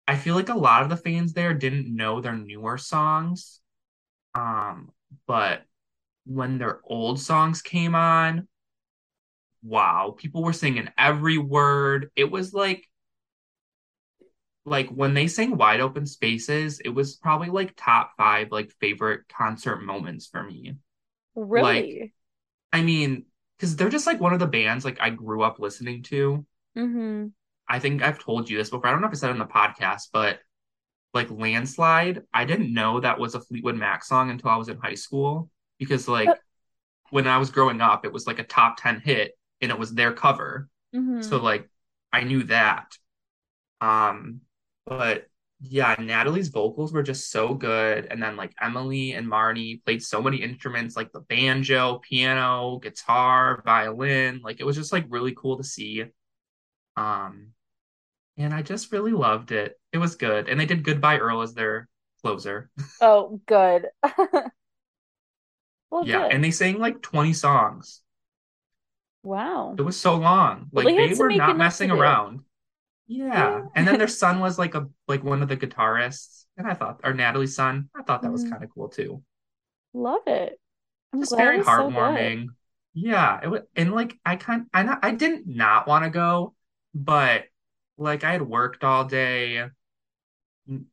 I 0.07 0.16
feel 0.16 0.35
like 0.35 0.50
a 0.50 0.54
lot 0.59 0.83
of 0.83 0.90
the 0.90 0.96
fans 0.98 1.33
there 1.33 1.54
didn't 1.54 1.94
know 1.94 2.20
their 2.20 2.37
newer 2.37 2.76
songs. 2.78 3.61
Um, 4.35 4.90
but 5.26 5.62
when 6.26 6.59
their 6.59 6.80
old 6.85 7.20
songs 7.20 7.62
came 7.62 7.94
on, 7.94 8.48
wow, 9.62 10.14
people 10.16 10.42
were 10.42 10.52
singing 10.52 10.88
every 10.98 11.38
word. 11.38 12.11
It 12.16 12.30
was 12.30 12.52
like 12.52 12.87
like 14.64 14.88
when 14.88 15.14
they 15.14 15.27
sang 15.27 15.57
Wide 15.57 15.81
Open 15.81 16.07
Spaces, 16.07 16.81
it 16.81 16.88
was 16.88 17.16
probably 17.16 17.48
like 17.48 17.74
top 17.77 18.12
five 18.16 18.50
like 18.50 18.72
favorite 18.81 19.29
concert 19.29 19.83
moments 19.83 20.27
for 20.27 20.42
me. 20.42 20.77
Like, 21.37 21.48
Really? 21.50 22.14
I 22.72 22.83
mean, 22.83 23.27
because 23.57 23.77
they're 23.77 23.90
just 23.90 24.07
like 24.07 24.20
one 24.20 24.33
of 24.33 24.40
the 24.40 24.46
bands 24.46 24.85
like 24.85 25.00
I 25.00 25.11
grew 25.11 25.42
up 25.42 25.59
listening 25.59 26.03
to. 26.05 26.44
Mm-hmm. 26.77 27.27
I 27.68 27.79
think 27.79 28.03
I've 28.03 28.18
told 28.18 28.50
you 28.50 28.59
this 28.59 28.70
before. 28.70 28.87
I 28.87 28.90
don't 28.90 29.00
know 29.00 29.07
if 29.07 29.12
I 29.12 29.16
said 29.16 29.31
it 29.31 29.35
in 29.35 29.38
the 29.38 29.46
podcast, 29.46 30.09
but 30.12 30.40
like 31.12 31.31
Landslide, 31.31 32.22
I 32.33 32.44
didn't 32.44 32.72
know 32.72 33.00
that 33.00 33.18
was 33.18 33.35
a 33.35 33.40
Fleetwood 33.40 33.77
Mac 33.77 34.05
song 34.05 34.31
until 34.31 34.50
I 34.50 34.57
was 34.57 34.68
in 34.68 34.79
high 34.79 34.96
school 34.96 35.50
because 35.79 36.09
like 36.09 36.29
when 37.11 37.27
I 37.27 37.38
was 37.38 37.50
growing 37.50 37.81
up, 37.81 38.05
it 38.05 38.12
was 38.12 38.27
like 38.27 38.38
a 38.38 38.44
top 38.44 38.77
10 38.81 39.00
hit 39.00 39.38
and 39.61 39.70
it 39.70 39.79
was 39.79 39.94
their 39.94 40.12
cover. 40.12 40.68
Mm-hmm. 40.94 41.22
So 41.22 41.38
like 41.38 41.68
I 42.12 42.24
knew 42.24 42.42
that. 42.44 42.96
Um, 43.81 44.40
but 44.86 45.26
yeah, 45.60 45.94
Natalie's 45.98 46.48
vocals 46.48 46.92
were 46.92 47.02
just 47.02 47.30
so 47.30 47.54
good. 47.54 48.06
And 48.10 48.22
then 48.22 48.36
like 48.36 48.52
Emily 48.60 49.12
and 49.12 49.28
Martie 49.28 49.80
played 49.84 50.02
so 50.02 50.20
many 50.22 50.38
instruments 50.38 50.96
like 50.96 51.12
the 51.12 51.20
banjo, 51.20 51.98
piano, 52.00 52.78
guitar, 52.82 53.62
violin. 53.64 54.40
Like 54.42 54.60
it 54.60 54.64
was 54.64 54.76
just 54.76 54.92
like 54.92 55.06
really 55.08 55.34
cool 55.36 55.56
to 55.58 55.64
see. 55.64 56.04
Um, 56.96 57.48
and 58.38 58.54
I 58.54 58.62
just 58.62 58.92
really 58.92 59.12
loved 59.12 59.52
it. 59.52 59.78
It 59.92 59.98
was 59.98 60.16
good. 60.16 60.48
And 60.48 60.58
they 60.60 60.66
did 60.66 60.84
Goodbye 60.84 61.18
Earl 61.18 61.42
as 61.42 61.54
their 61.54 61.88
closer. 62.22 62.70
Oh, 63.00 63.40
good. 63.46 63.88
Well, 65.90 66.06
Yeah, 66.06 66.22
good. 66.22 66.32
and 66.32 66.44
they 66.44 66.50
sang 66.50 66.78
like 66.78 67.00
20 67.02 67.32
songs. 67.32 68.02
Wow. 69.22 69.74
It 69.78 69.82
was 69.82 69.98
so 69.98 70.16
long. 70.16 70.68
Well, 70.72 70.84
Like 70.84 70.96
they 70.96 71.08
they 71.08 71.14
were 71.14 71.30
not 71.32 71.56
messing 71.56 71.90
around. 71.90 72.40
Yeah. 73.06 73.62
And 73.74 73.86
then 73.86 73.98
their 73.98 74.08
son 74.08 74.40
was 74.40 74.58
like 74.58 74.74
a 74.74 74.88
like 75.08 75.22
one 75.24 75.42
of 75.42 75.48
the 75.48 75.56
guitarists. 75.56 76.44
And 76.56 76.66
I 76.66 76.74
thought, 76.74 77.00
or 77.04 77.12
Natalie's 77.14 77.56
son, 77.56 77.88
I 77.94 78.02
thought 78.02 78.22
that 78.22 78.32
was 78.32 78.44
Mhm. 78.44 78.50
kind 78.50 78.64
of 78.64 78.70
cool 78.70 78.88
too. 78.88 79.22
Love 79.92 80.22
it. 80.26 80.60
I'm 81.12 81.20
Just 81.20 81.36
very 81.36 81.58
was 81.58 81.66
so 81.66 81.90
good. 81.90 81.94
heartwarming. 81.96 82.48
Yeah, 82.94 83.40
it 83.42 83.48
was, 83.48 83.62
and 83.76 83.92
like 83.92 84.18
I 84.24 84.36
kind 84.36 84.66
I 84.72 84.82
not 84.84 85.00
I 85.04 85.12
didn't 85.12 85.46
not 85.46 85.86
want 85.86 86.04
to 86.04 86.10
go, 86.10 86.54
but 86.94 87.44
like 87.98 88.24
I 88.24 88.32
had 88.32 88.42
worked 88.42 88.84
all 88.84 89.04
day 89.04 89.68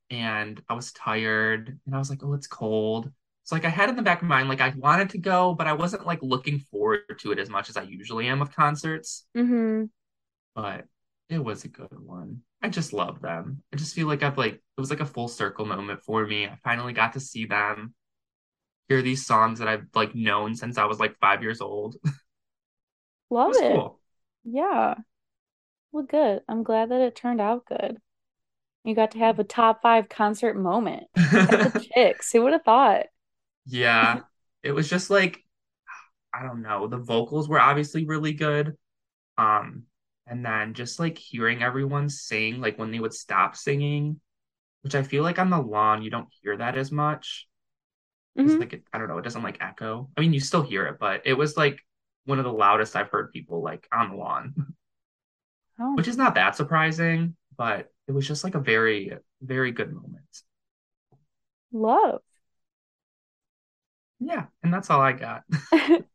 and 0.10 0.62
I 0.70 0.74
was 0.74 0.92
tired 0.92 1.80
and 1.86 1.96
I 1.96 1.98
was 1.98 2.10
like, 2.10 2.24
oh, 2.24 2.34
it's 2.34 2.48
cold. 2.48 3.12
So 3.44 3.56
like 3.56 3.66
I 3.66 3.70
had 3.70 3.90
in 3.90 3.96
the 3.96 4.02
back 4.02 4.22
of 4.22 4.28
my 4.28 4.38
mind, 4.38 4.50
like 4.50 4.62
I 4.62 4.74
wanted 4.78 5.10
to 5.12 5.18
go, 5.18 5.54
but 5.54 5.68
I 5.68 5.74
wasn't 5.74 6.06
like 6.06 6.20
looking 6.22 6.60
forward 6.60 7.02
to 7.20 7.32
it 7.32 7.40
as 7.40 7.50
much 7.50 7.70
as 7.70 7.78
I 7.78 7.84
usually 7.84 8.28
am 8.28 8.40
with 8.40 8.56
concerts. 8.56 9.26
Mm-hmm. 9.36 9.86
But 10.56 10.86
it 11.32 11.44
was 11.44 11.64
a 11.64 11.70
good 11.70 11.88
one. 11.92 12.42
I 12.62 12.70
just 12.70 12.92
love 12.92 13.22
them. 13.22 13.64
I 13.74 13.78
just 13.78 13.96
feel 13.96 14.06
like 14.06 14.22
I've 14.22 14.38
like 14.38 14.56
it 14.56 14.62
was 14.78 14.90
like 14.90 15.00
a 15.00 15.06
full 15.06 15.30
circle 15.30 15.66
moment 15.66 16.04
for 16.04 16.28
me. 16.28 16.46
I 16.46 16.58
finally 16.64 16.94
got 16.94 17.14
to 17.14 17.20
see 17.22 17.46
them, 17.46 17.94
hear 18.90 19.02
these 19.02 19.26
songs 19.26 19.60
that 19.60 19.68
I've 19.70 19.86
like 19.96 20.14
known 20.14 20.56
since 20.56 20.78
I 20.78 20.86
was 20.86 21.00
like 21.00 21.18
five 21.20 21.42
years 21.42 21.62
old. 21.62 21.96
Love 23.30 23.56
it. 23.56 23.64
it. 23.64 23.74
Cool. 23.74 24.00
Yeah. 24.44 24.96
Well, 25.94 26.04
good. 26.04 26.42
I'm 26.50 26.64
glad 26.64 26.90
that 26.90 27.00
it 27.00 27.16
turned 27.16 27.40
out 27.40 27.66
good. 27.66 27.98
You 28.84 28.94
got 28.94 29.12
to 29.12 29.20
have 29.20 29.40
a 29.40 29.46
top 29.46 29.82
five 29.82 30.10
concert 30.10 30.58
moment. 30.58 31.08
chicks. 31.94 32.32
Who 32.34 32.44
would 32.44 32.54
have 32.54 32.64
thought? 32.64 33.06
Yeah. 33.66 34.22
It 34.64 34.74
was 34.74 34.90
just 34.90 35.10
like 35.10 35.40
I 36.34 36.44
don't 36.44 36.62
know. 36.62 36.88
The 36.88 36.98
vocals 36.98 37.48
were 37.48 37.60
obviously 37.60 38.06
really 38.06 38.34
good. 38.34 38.76
Um, 39.38 39.84
and 40.28 40.46
then 40.46 40.74
just 40.74 41.00
like 41.00 41.18
hearing 41.18 41.64
everyone 41.64 42.10
sing, 42.10 42.62
like 42.62 42.78
when 42.78 42.92
they 42.92 43.00
would 43.00 43.14
stop 43.14 43.56
singing, 43.56 44.20
which 44.82 44.96
I 44.96 45.04
feel 45.04 45.24
like 45.24 45.40
on 45.40 45.50
the 45.50 45.60
lawn 45.60 46.02
you 46.02 46.10
don't 46.10 46.30
hear 46.42 46.58
that 46.58 46.78
as 46.78 46.92
much. 46.92 47.48
Mm-hmm. 48.38 48.60
Like 48.60 48.74
it, 48.74 48.84
I 48.94 48.98
don't 48.98 49.08
know, 49.08 49.18
it 49.18 49.24
doesn't 49.24 49.44
like 49.44 49.58
echo. 49.62 50.10
I 50.16 50.22
mean, 50.22 50.34
you 50.34 50.40
still 50.40 50.64
hear 50.64 50.86
it, 50.88 50.98
but 51.00 51.22
it 51.26 51.34
was 51.34 51.58
like 51.58 51.80
one 52.26 52.40
of 52.40 52.46
the 52.46 52.54
loudest 52.54 52.96
I've 52.96 53.10
heard 53.10 53.32
people 53.32 53.62
like 53.62 53.88
on 53.92 54.10
the 54.10 54.16
lawn, 54.16 54.54
oh. 55.80 55.96
which 55.96 56.08
is 56.08 56.18
not 56.18 56.36
that 56.36 56.56
surprising, 56.56 57.36
but 57.58 57.92
it 58.08 58.14
was 58.14 58.28
just 58.28 58.44
like 58.44 58.56
a 58.56 58.60
very, 58.60 59.14
very 59.42 59.72
good 59.72 59.92
moment. 59.92 60.44
Love. 61.74 62.22
Yeah, 64.20 64.46
and 64.62 64.74
that's 64.74 64.90
all 64.90 65.02
I 65.02 65.14
got. 65.14 65.44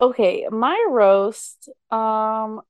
okay, 0.00 0.46
my 0.50 0.86
roast 0.90 1.68
um 1.90 2.60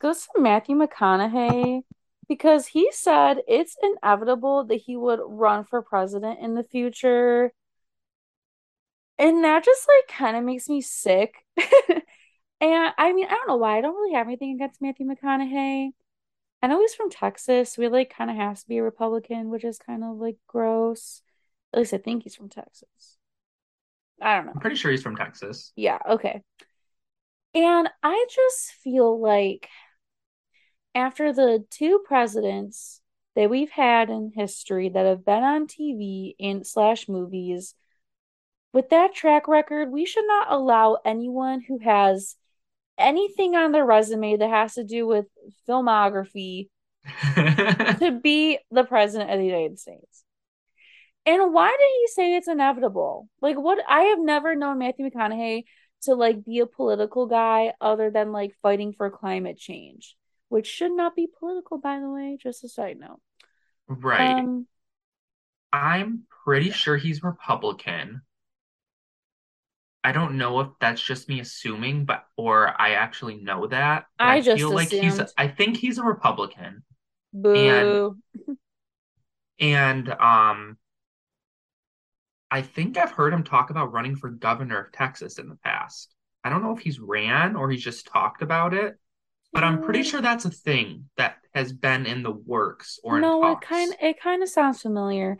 goes 0.00 0.26
to 0.26 0.40
Matthew 0.40 0.76
McConaughey 0.76 1.82
because 2.28 2.68
he 2.68 2.90
said 2.92 3.38
it's 3.48 3.76
inevitable 3.82 4.64
that 4.64 4.76
he 4.76 4.96
would 4.96 5.20
run 5.24 5.64
for 5.64 5.82
president 5.82 6.40
in 6.40 6.54
the 6.54 6.64
future. 6.64 7.52
And 9.18 9.44
that 9.44 9.64
just 9.64 9.88
like 9.88 10.16
kind 10.16 10.36
of 10.36 10.44
makes 10.44 10.68
me 10.68 10.80
sick. 10.82 11.36
and 11.56 12.92
I 12.98 13.12
mean, 13.12 13.26
I 13.26 13.30
don't 13.30 13.48
know 13.48 13.56
why. 13.56 13.78
I 13.78 13.80
don't 13.80 13.94
really 13.94 14.14
have 14.14 14.26
anything 14.26 14.54
against 14.54 14.82
Matthew 14.82 15.06
McConaughey. 15.06 15.90
I 16.62 16.66
know 16.66 16.80
he's 16.80 16.94
from 16.94 17.10
Texas. 17.10 17.78
We 17.78 17.88
like 17.88 18.10
kind 18.14 18.30
of 18.30 18.36
has 18.36 18.62
to 18.62 18.68
be 18.68 18.78
a 18.78 18.82
Republican, 18.82 19.50
which 19.50 19.64
is 19.64 19.78
kind 19.78 20.04
of 20.04 20.16
like 20.18 20.36
gross. 20.46 21.22
At 21.72 21.80
least 21.80 21.94
I 21.94 21.98
think 21.98 22.24
he's 22.24 22.34
from 22.34 22.48
Texas. 22.48 23.18
I 24.20 24.36
don't 24.36 24.46
know. 24.46 24.52
I'm 24.54 24.60
pretty 24.60 24.76
sure 24.76 24.90
he's 24.90 25.02
from 25.02 25.16
Texas. 25.16 25.72
Yeah, 25.76 25.98
okay. 26.10 26.42
And 27.54 27.88
I 28.02 28.26
just 28.30 28.72
feel 28.82 29.20
like 29.20 29.68
after 30.94 31.32
the 31.32 31.64
two 31.70 32.02
presidents 32.04 33.00
that 33.34 33.50
we've 33.50 33.70
had 33.70 34.10
in 34.10 34.32
history 34.34 34.88
that 34.88 35.06
have 35.06 35.24
been 35.24 35.42
on 35.42 35.66
TV 35.66 36.34
and 36.40 36.66
slash 36.66 37.08
movies, 37.08 37.74
with 38.72 38.90
that 38.90 39.14
track 39.14 39.48
record, 39.48 39.90
we 39.90 40.04
should 40.04 40.26
not 40.26 40.48
allow 40.50 40.98
anyone 41.04 41.62
who 41.62 41.78
has 41.78 42.36
anything 42.98 43.54
on 43.54 43.72
their 43.72 43.84
resume 43.84 44.36
that 44.36 44.50
has 44.50 44.74
to 44.74 44.84
do 44.84 45.06
with 45.06 45.26
filmography 45.66 46.68
to 47.34 48.20
be 48.22 48.58
the 48.70 48.84
president 48.84 49.30
of 49.30 49.38
the 49.38 49.46
United 49.46 49.78
States. 49.78 50.24
And 51.26 51.52
why 51.52 51.70
did 51.70 51.88
he 52.00 52.06
say 52.06 52.36
it's 52.36 52.48
inevitable? 52.48 53.28
Like, 53.42 53.56
what? 53.56 53.78
I 53.88 54.02
have 54.02 54.20
never 54.20 54.54
known 54.54 54.78
Matthew 54.78 55.10
McConaughey 55.10 55.64
to 56.02 56.14
like 56.14 56.44
be 56.44 56.60
a 56.60 56.66
political 56.66 57.26
guy 57.26 57.74
other 57.80 58.10
than 58.10 58.30
like 58.30 58.54
fighting 58.62 58.92
for 58.92 59.10
climate 59.10 59.58
change, 59.58 60.16
which 60.48 60.68
should 60.68 60.92
not 60.92 61.16
be 61.16 61.28
political, 61.38 61.78
by 61.78 61.98
the 61.98 62.08
way. 62.08 62.38
Just 62.40 62.62
a 62.62 62.68
side 62.68 62.98
note. 63.00 63.20
Right. 63.88 64.38
Um, 64.38 64.66
I'm 65.72 66.22
pretty 66.44 66.70
sure 66.70 66.96
he's 66.96 67.22
Republican. 67.24 68.22
I 70.04 70.12
don't 70.12 70.38
know 70.38 70.60
if 70.60 70.68
that's 70.80 71.02
just 71.02 71.28
me 71.28 71.40
assuming, 71.40 72.04
but 72.04 72.24
or 72.36 72.72
I 72.80 72.90
actually 72.90 73.36
know 73.36 73.66
that. 73.66 74.04
I, 74.20 74.36
I, 74.36 74.40
just 74.40 74.58
feel 74.58 74.72
like 74.72 74.90
he's. 74.90 75.20
I 75.36 75.48
think 75.48 75.76
he's 75.76 75.98
a 75.98 76.04
Republican. 76.04 76.84
Boo. 77.32 78.16
And, 78.46 78.58
and 79.58 80.08
um, 80.08 80.78
I 82.50 82.62
think 82.62 82.96
I've 82.96 83.12
heard 83.12 83.32
him 83.32 83.44
talk 83.44 83.70
about 83.70 83.92
running 83.92 84.16
for 84.16 84.30
governor 84.30 84.78
of 84.78 84.92
Texas 84.92 85.38
in 85.38 85.48
the 85.48 85.56
past. 85.56 86.14
I 86.44 86.50
don't 86.50 86.62
know 86.62 86.76
if 86.76 86.80
he's 86.80 87.00
ran 87.00 87.56
or 87.56 87.70
he's 87.70 87.82
just 87.82 88.06
talked 88.06 88.42
about 88.42 88.72
it, 88.72 88.96
but 89.52 89.64
I'm 89.64 89.82
pretty 89.82 90.02
sure 90.02 90.20
that's 90.20 90.44
a 90.44 90.50
thing 90.50 91.08
that 91.16 91.38
has 91.54 91.72
been 91.72 92.06
in 92.06 92.22
the 92.22 92.30
works 92.30 93.00
or 93.02 93.18
no, 93.20 93.52
it 93.52 93.60
kind 93.60 93.92
of 93.92 93.98
it 94.00 94.20
kind 94.20 94.42
of 94.42 94.48
sounds 94.48 94.82
familiar. 94.82 95.38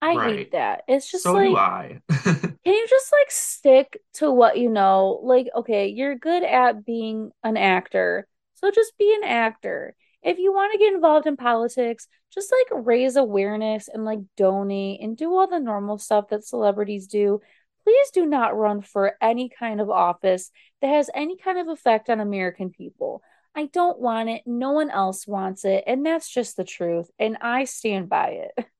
I 0.00 0.14
right. 0.14 0.36
hate 0.36 0.52
that. 0.52 0.82
It's 0.88 1.10
just 1.10 1.24
so 1.24 1.32
like, 1.32 1.48
do 1.48 1.56
I. 1.56 2.00
can 2.10 2.56
you 2.64 2.86
just 2.88 3.12
like 3.12 3.30
stick 3.30 4.00
to 4.14 4.30
what 4.30 4.58
you 4.58 4.70
know? 4.70 5.20
Like, 5.22 5.48
okay, 5.54 5.88
you're 5.88 6.16
good 6.16 6.42
at 6.42 6.84
being 6.84 7.32
an 7.42 7.56
actor, 7.56 8.26
so 8.54 8.70
just 8.70 8.96
be 8.98 9.14
an 9.20 9.28
actor. 9.28 9.94
If 10.26 10.38
you 10.38 10.52
want 10.52 10.72
to 10.72 10.78
get 10.78 10.92
involved 10.92 11.28
in 11.28 11.36
politics, 11.36 12.08
just 12.34 12.52
like 12.52 12.84
raise 12.84 13.14
awareness 13.14 13.88
and 13.88 14.04
like 14.04 14.18
donate 14.36 15.00
and 15.00 15.16
do 15.16 15.32
all 15.32 15.46
the 15.46 15.60
normal 15.60 15.98
stuff 15.98 16.28
that 16.30 16.44
celebrities 16.44 17.06
do. 17.06 17.40
Please 17.84 18.10
do 18.10 18.26
not 18.26 18.56
run 18.56 18.82
for 18.82 19.16
any 19.22 19.48
kind 19.48 19.80
of 19.80 19.88
office 19.88 20.50
that 20.82 20.88
has 20.88 21.08
any 21.14 21.36
kind 21.36 21.58
of 21.60 21.68
effect 21.68 22.10
on 22.10 22.18
American 22.18 22.70
people. 22.70 23.22
I 23.54 23.66
don't 23.66 24.00
want 24.00 24.28
it. 24.28 24.42
No 24.44 24.72
one 24.72 24.90
else 24.90 25.28
wants 25.28 25.64
it. 25.64 25.84
And 25.86 26.04
that's 26.04 26.28
just 26.28 26.56
the 26.56 26.64
truth. 26.64 27.08
And 27.20 27.38
I 27.40 27.64
stand 27.64 28.08
by 28.08 28.48
it. 28.56 28.66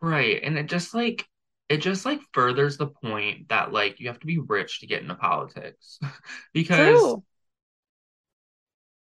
Right. 0.00 0.40
And 0.44 0.56
it 0.56 0.66
just 0.66 0.94
like 0.94 1.26
it 1.68 1.78
just 1.78 2.06
like 2.06 2.20
furthers 2.32 2.76
the 2.76 2.86
point 2.86 3.48
that 3.48 3.72
like 3.72 3.98
you 3.98 4.06
have 4.06 4.20
to 4.20 4.28
be 4.28 4.38
rich 4.38 4.78
to 4.78 4.86
get 4.86 5.02
into 5.02 5.16
politics. 5.16 5.98
because 6.54 7.00
True. 7.00 7.24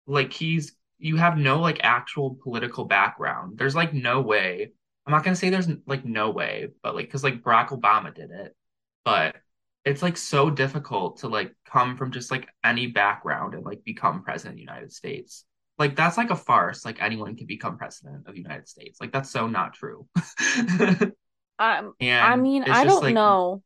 like 0.07 0.31
he's 0.31 0.73
you 0.97 1.17
have 1.17 1.37
no 1.37 1.59
like 1.59 1.79
actual 1.83 2.37
political 2.41 2.85
background. 2.85 3.57
There's 3.57 3.75
like 3.75 3.93
no 3.93 4.21
way. 4.21 4.71
I'm 5.05 5.11
not 5.11 5.23
gonna 5.23 5.35
say 5.35 5.49
there's 5.49 5.69
like 5.85 6.05
no 6.05 6.31
way, 6.31 6.69
but 6.81 6.95
like 6.95 7.05
because 7.05 7.23
like 7.23 7.41
Barack 7.43 7.69
Obama 7.69 8.13
did 8.13 8.31
it, 8.31 8.55
but 9.03 9.35
it's 9.83 10.01
like 10.01 10.17
so 10.17 10.49
difficult 10.49 11.17
to 11.19 11.27
like 11.27 11.53
come 11.65 11.95
from 11.95 12.11
just 12.11 12.31
like 12.31 12.47
any 12.63 12.87
background 12.87 13.53
and 13.53 13.63
like 13.63 13.83
become 13.83 14.23
president 14.23 14.53
of 14.53 14.55
the 14.55 14.61
United 14.61 14.91
States. 14.91 15.45
Like 15.77 15.95
that's 15.95 16.17
like 16.17 16.29
a 16.29 16.35
farce. 16.35 16.85
Like 16.85 17.01
anyone 17.01 17.35
can 17.35 17.47
become 17.47 17.77
president 17.77 18.27
of 18.27 18.33
the 18.33 18.39
united 18.39 18.67
states. 18.67 18.99
Like 19.01 19.11
that's 19.11 19.29
so 19.29 19.47
not 19.47 19.73
true. 19.73 20.07
Um 21.57 21.93
i 22.01 22.35
mean 22.35 22.63
i 22.63 22.83
don't 22.83 23.01
like, 23.01 23.13
know. 23.13 23.63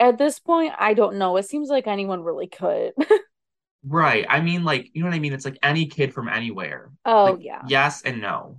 At 0.00 0.18
this 0.18 0.40
point 0.40 0.72
i 0.76 0.92
don't 0.92 1.18
know. 1.18 1.36
It 1.36 1.44
seems 1.44 1.68
like 1.68 1.86
anyone 1.86 2.24
really 2.24 2.48
could 2.48 2.94
right 3.84 4.26
i 4.28 4.40
mean 4.40 4.64
like 4.64 4.90
you 4.92 5.02
know 5.02 5.08
what 5.08 5.14
i 5.14 5.20
mean 5.20 5.32
it's 5.32 5.44
like 5.44 5.58
any 5.62 5.86
kid 5.86 6.12
from 6.12 6.28
anywhere 6.28 6.90
oh 7.04 7.24
like, 7.24 7.38
yeah 7.40 7.62
yes 7.68 8.02
and 8.02 8.20
no 8.20 8.58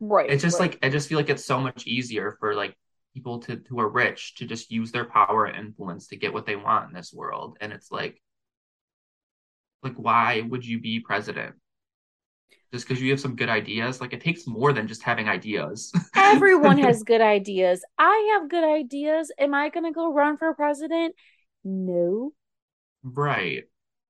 right 0.00 0.30
it's 0.30 0.42
just 0.42 0.60
right. 0.60 0.72
like 0.72 0.84
i 0.84 0.88
just 0.88 1.08
feel 1.08 1.18
like 1.18 1.30
it's 1.30 1.44
so 1.44 1.60
much 1.60 1.86
easier 1.86 2.36
for 2.38 2.54
like 2.54 2.76
people 3.14 3.38
to 3.40 3.60
who 3.68 3.80
are 3.80 3.88
rich 3.88 4.34
to 4.36 4.46
just 4.46 4.70
use 4.70 4.90
their 4.92 5.04
power 5.04 5.46
and 5.46 5.66
influence 5.66 6.08
to 6.08 6.16
get 6.16 6.32
what 6.32 6.46
they 6.46 6.56
want 6.56 6.88
in 6.88 6.94
this 6.94 7.12
world 7.12 7.56
and 7.60 7.72
it's 7.72 7.90
like 7.90 8.20
like 9.82 9.94
why 9.96 10.40
would 10.48 10.64
you 10.64 10.80
be 10.80 11.00
president 11.00 11.54
just 12.74 12.88
because 12.88 13.00
you 13.00 13.12
have 13.12 13.20
some 13.20 13.36
good 13.36 13.48
ideas. 13.48 14.00
Like 14.00 14.12
it 14.12 14.20
takes 14.20 14.48
more 14.48 14.72
than 14.72 14.88
just 14.88 15.04
having 15.04 15.28
ideas. 15.28 15.92
Everyone 16.16 16.76
has 16.78 17.02
good 17.06 17.20
ideas. 17.20 17.84
I 17.98 18.32
have 18.32 18.50
good 18.50 18.64
ideas. 18.64 19.30
Am 19.38 19.54
I 19.54 19.68
going 19.68 19.84
to 19.84 19.92
go 19.92 20.12
run 20.12 20.36
for 20.36 20.52
president? 20.54 21.14
No. 21.62 22.32
Right. 23.04 23.62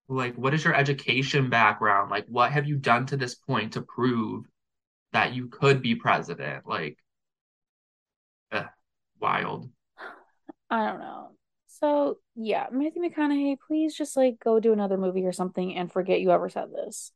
Like, 0.08 0.34
what 0.36 0.54
is 0.54 0.64
your 0.64 0.74
education 0.74 1.48
background? 1.48 2.10
Like, 2.10 2.26
what 2.26 2.52
have 2.52 2.66
you 2.66 2.76
done 2.76 3.06
to 3.06 3.16
this 3.16 3.34
point 3.34 3.72
to 3.72 3.82
prove 3.82 4.44
that 5.12 5.34
you 5.34 5.48
could 5.48 5.80
be 5.80 5.94
president? 5.94 6.66
Like, 6.66 6.98
eh, 8.52 8.64
wild. 9.20 9.70
I 10.70 10.86
don't 10.86 11.00
know. 11.00 11.30
So, 11.66 12.18
yeah, 12.34 12.66
Matthew 12.70 13.02
McConaughey, 13.02 13.56
please 13.66 13.94
just 13.94 14.16
like 14.16 14.38
go 14.42 14.60
do 14.60 14.72
another 14.72 14.98
movie 14.98 15.24
or 15.24 15.32
something 15.32 15.74
and 15.74 15.90
forget 15.90 16.20
you 16.20 16.30
ever 16.30 16.48
said 16.48 16.68
this. 16.72 17.12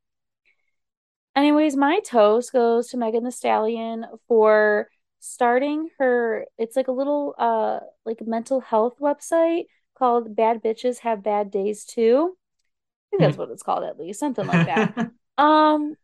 Anyways, 1.36 1.76
my 1.76 2.00
toast 2.00 2.52
goes 2.52 2.88
to 2.88 2.96
Megan 2.96 3.24
Thee 3.24 3.30
Stallion 3.30 4.06
for 4.26 4.88
starting 5.20 5.88
her 5.98 6.46
it's 6.58 6.76
like 6.76 6.86
a 6.86 6.92
little 6.92 7.34
uh 7.38 7.80
like 8.06 8.24
mental 8.24 8.60
health 8.60 8.94
website 9.00 9.64
called 9.98 10.36
Bad 10.36 10.62
Bitches 10.62 11.00
Have 11.00 11.24
Bad 11.24 11.50
Days 11.50 11.84
Too. 11.84 12.37
I 13.08 13.10
think 13.10 13.22
that's 13.22 13.38
what 13.38 13.50
it's 13.50 13.62
called 13.62 13.84
at 13.84 13.98
least, 13.98 14.20
something 14.20 14.46
like 14.46 14.64
that. 14.64 14.92
um 15.38 15.96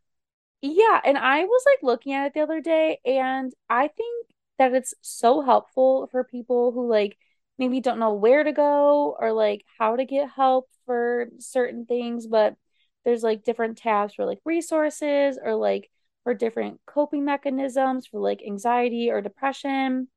Yeah, 0.62 1.00
and 1.04 1.18
I 1.18 1.44
was 1.44 1.64
like 1.66 1.82
looking 1.84 2.14
at 2.14 2.28
it 2.28 2.34
the 2.34 2.42
other 2.42 2.60
day, 2.60 3.00
and 3.04 3.52
I 3.70 3.88
think 3.88 4.28
that 4.58 4.74
it's 4.74 4.94
so 5.02 5.42
helpful 5.42 6.08
for 6.12 6.24
people 6.24 6.72
who 6.72 6.88
like 6.90 7.18
maybe 7.58 7.80
don't 7.80 7.98
know 8.00 8.14
where 8.14 8.44
to 8.44 8.52
go 8.52 9.16
or 9.20 9.32
like 9.32 9.64
how 9.78 9.96
to 9.96 10.04
get 10.06 10.30
help 10.30 10.68
for 10.86 11.28
certain 11.40 11.86
things, 11.86 12.26
but 12.26 12.56
there's 13.04 13.22
like 13.22 13.44
different 13.44 13.78
tabs 13.78 14.14
for 14.14 14.24
like 14.26 14.40
resources 14.44 15.38
or 15.42 15.54
like 15.56 15.90
for 16.24 16.34
different 16.34 16.80
coping 16.86 17.24
mechanisms 17.24 18.06
for 18.06 18.20
like 18.20 18.42
anxiety 18.46 19.10
or 19.10 19.20
depression 19.22 20.08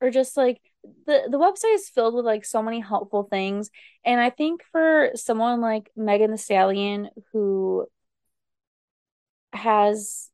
or 0.00 0.10
just 0.10 0.36
like 0.36 0.60
the 1.06 1.28
the 1.30 1.38
website 1.38 1.74
is 1.74 1.88
filled 1.88 2.14
with 2.14 2.24
like 2.24 2.44
so 2.44 2.62
many 2.62 2.80
helpful 2.80 3.24
things. 3.24 3.70
And 4.04 4.20
I 4.20 4.30
think 4.30 4.62
for 4.72 5.10
someone 5.14 5.60
like 5.60 5.90
Megan 5.96 6.30
Thee 6.30 6.36
Stallion 6.36 7.10
who 7.32 7.86
has 9.52 10.30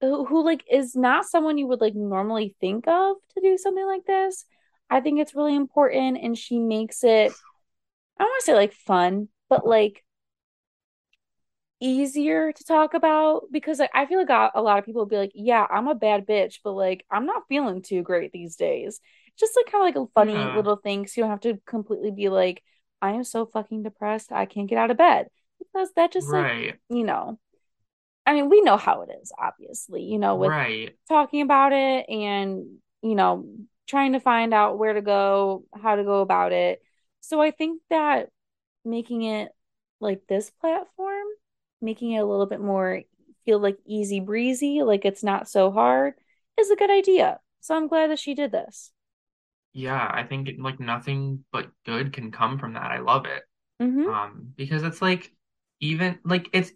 who, 0.00 0.24
who 0.24 0.44
like 0.44 0.64
is 0.70 0.94
not 0.94 1.24
someone 1.24 1.58
you 1.58 1.66
would 1.66 1.80
like 1.80 1.94
normally 1.94 2.56
think 2.60 2.86
of 2.88 3.16
to 3.34 3.40
do 3.40 3.56
something 3.56 3.86
like 3.86 4.04
this. 4.06 4.44
I 4.90 5.00
think 5.00 5.20
it's 5.20 5.34
really 5.34 5.56
important 5.56 6.18
and 6.22 6.36
she 6.36 6.58
makes 6.58 7.04
it 7.04 7.32
I 8.18 8.22
don't 8.22 8.28
want 8.28 8.40
to 8.40 8.46
say 8.46 8.54
like 8.54 8.72
fun, 8.72 9.28
but 9.48 9.66
like 9.66 10.04
easier 11.84 12.52
to 12.52 12.64
talk 12.64 12.94
about 12.94 13.42
because 13.50 13.78
like, 13.78 13.90
I 13.92 14.06
feel 14.06 14.18
like 14.18 14.50
a, 14.54 14.62
lot 14.62 14.78
of 14.78 14.86
people 14.86 15.02
will 15.02 15.06
be 15.06 15.18
like, 15.18 15.32
yeah, 15.34 15.66
I'm 15.70 15.88
a 15.88 15.94
bad 15.94 16.26
bitch, 16.26 16.60
but 16.64 16.72
like 16.72 17.04
I'm 17.10 17.26
not 17.26 17.44
feeling 17.48 17.82
too 17.82 18.02
great 18.02 18.32
these 18.32 18.56
days. 18.56 19.00
Just 19.38 19.56
like 19.56 19.70
kind 19.70 19.82
of 19.82 19.94
like 19.94 20.08
a 20.08 20.12
funny 20.14 20.36
little 20.56 20.76
thing. 20.76 21.06
So 21.06 21.20
you 21.20 21.22
don't 21.24 21.30
have 21.30 21.40
to 21.40 21.60
completely 21.66 22.10
be 22.10 22.28
like, 22.28 22.62
I 23.02 23.10
am 23.12 23.24
so 23.24 23.44
fucking 23.46 23.82
depressed. 23.82 24.32
I 24.32 24.46
can't 24.46 24.68
get 24.68 24.78
out 24.78 24.90
of 24.90 24.96
bed 24.96 25.26
because 25.58 25.90
that 25.96 26.12
just 26.12 26.28
like, 26.28 26.80
you 26.88 27.04
know, 27.04 27.38
I 28.26 28.32
mean, 28.32 28.48
we 28.48 28.62
know 28.62 28.76
how 28.76 29.02
it 29.02 29.10
is, 29.20 29.32
obviously, 29.36 30.04
you 30.04 30.18
know, 30.18 30.36
with 30.36 30.50
right. 30.50 30.96
talking 31.08 31.42
about 31.42 31.72
it 31.72 32.08
and, 32.08 32.78
you 33.02 33.14
know, 33.14 33.46
trying 33.86 34.12
to 34.12 34.20
find 34.20 34.54
out 34.54 34.78
where 34.78 34.94
to 34.94 35.02
go, 35.02 35.64
how 35.74 35.96
to 35.96 36.04
go 36.04 36.22
about 36.22 36.52
it. 36.52 36.80
So 37.20 37.42
I 37.42 37.50
think 37.50 37.82
that 37.90 38.30
making 38.84 39.22
it 39.22 39.50
like 40.00 40.26
this 40.26 40.50
platform, 40.50 41.23
making 41.84 42.12
it 42.12 42.20
a 42.20 42.26
little 42.26 42.46
bit 42.46 42.60
more 42.62 43.02
feel 43.46 43.60
like 43.60 43.78
easy 43.86 44.20
breezy, 44.20 44.82
like 44.84 45.06
it's 45.06 45.24
not 45.24 45.48
so 45.48 45.72
hard, 45.72 46.14
is 46.60 46.70
a 46.70 46.76
good 46.76 46.90
idea. 46.90 47.40
So 47.60 47.76
I'm 47.76 47.88
glad 47.88 48.10
that 48.10 48.20
she 48.20 48.34
did 48.34 48.52
this. 48.52 48.92
Yeah, 49.72 50.08
I 50.12 50.22
think 50.24 50.48
like 50.58 50.78
nothing 50.80 51.44
but 51.52 51.70
good 51.84 52.12
can 52.12 52.30
come 52.30 52.58
from 52.58 52.74
that. 52.74 52.90
I 52.90 52.98
love 53.00 53.26
it. 53.26 53.42
Mm-hmm. 53.80 54.10
Um, 54.12 54.52
because 54.56 54.82
it's 54.82 55.02
like 55.02 55.32
even 55.80 56.18
like 56.24 56.48
it's 56.52 56.72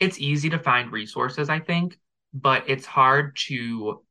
it's 0.00 0.18
easy 0.20 0.50
to 0.50 0.58
find 0.58 0.92
resources, 0.92 1.50
I 1.50 1.60
think, 1.60 1.98
but 2.34 2.68
it's 2.68 2.86
hard 2.86 3.36
to 3.48 4.02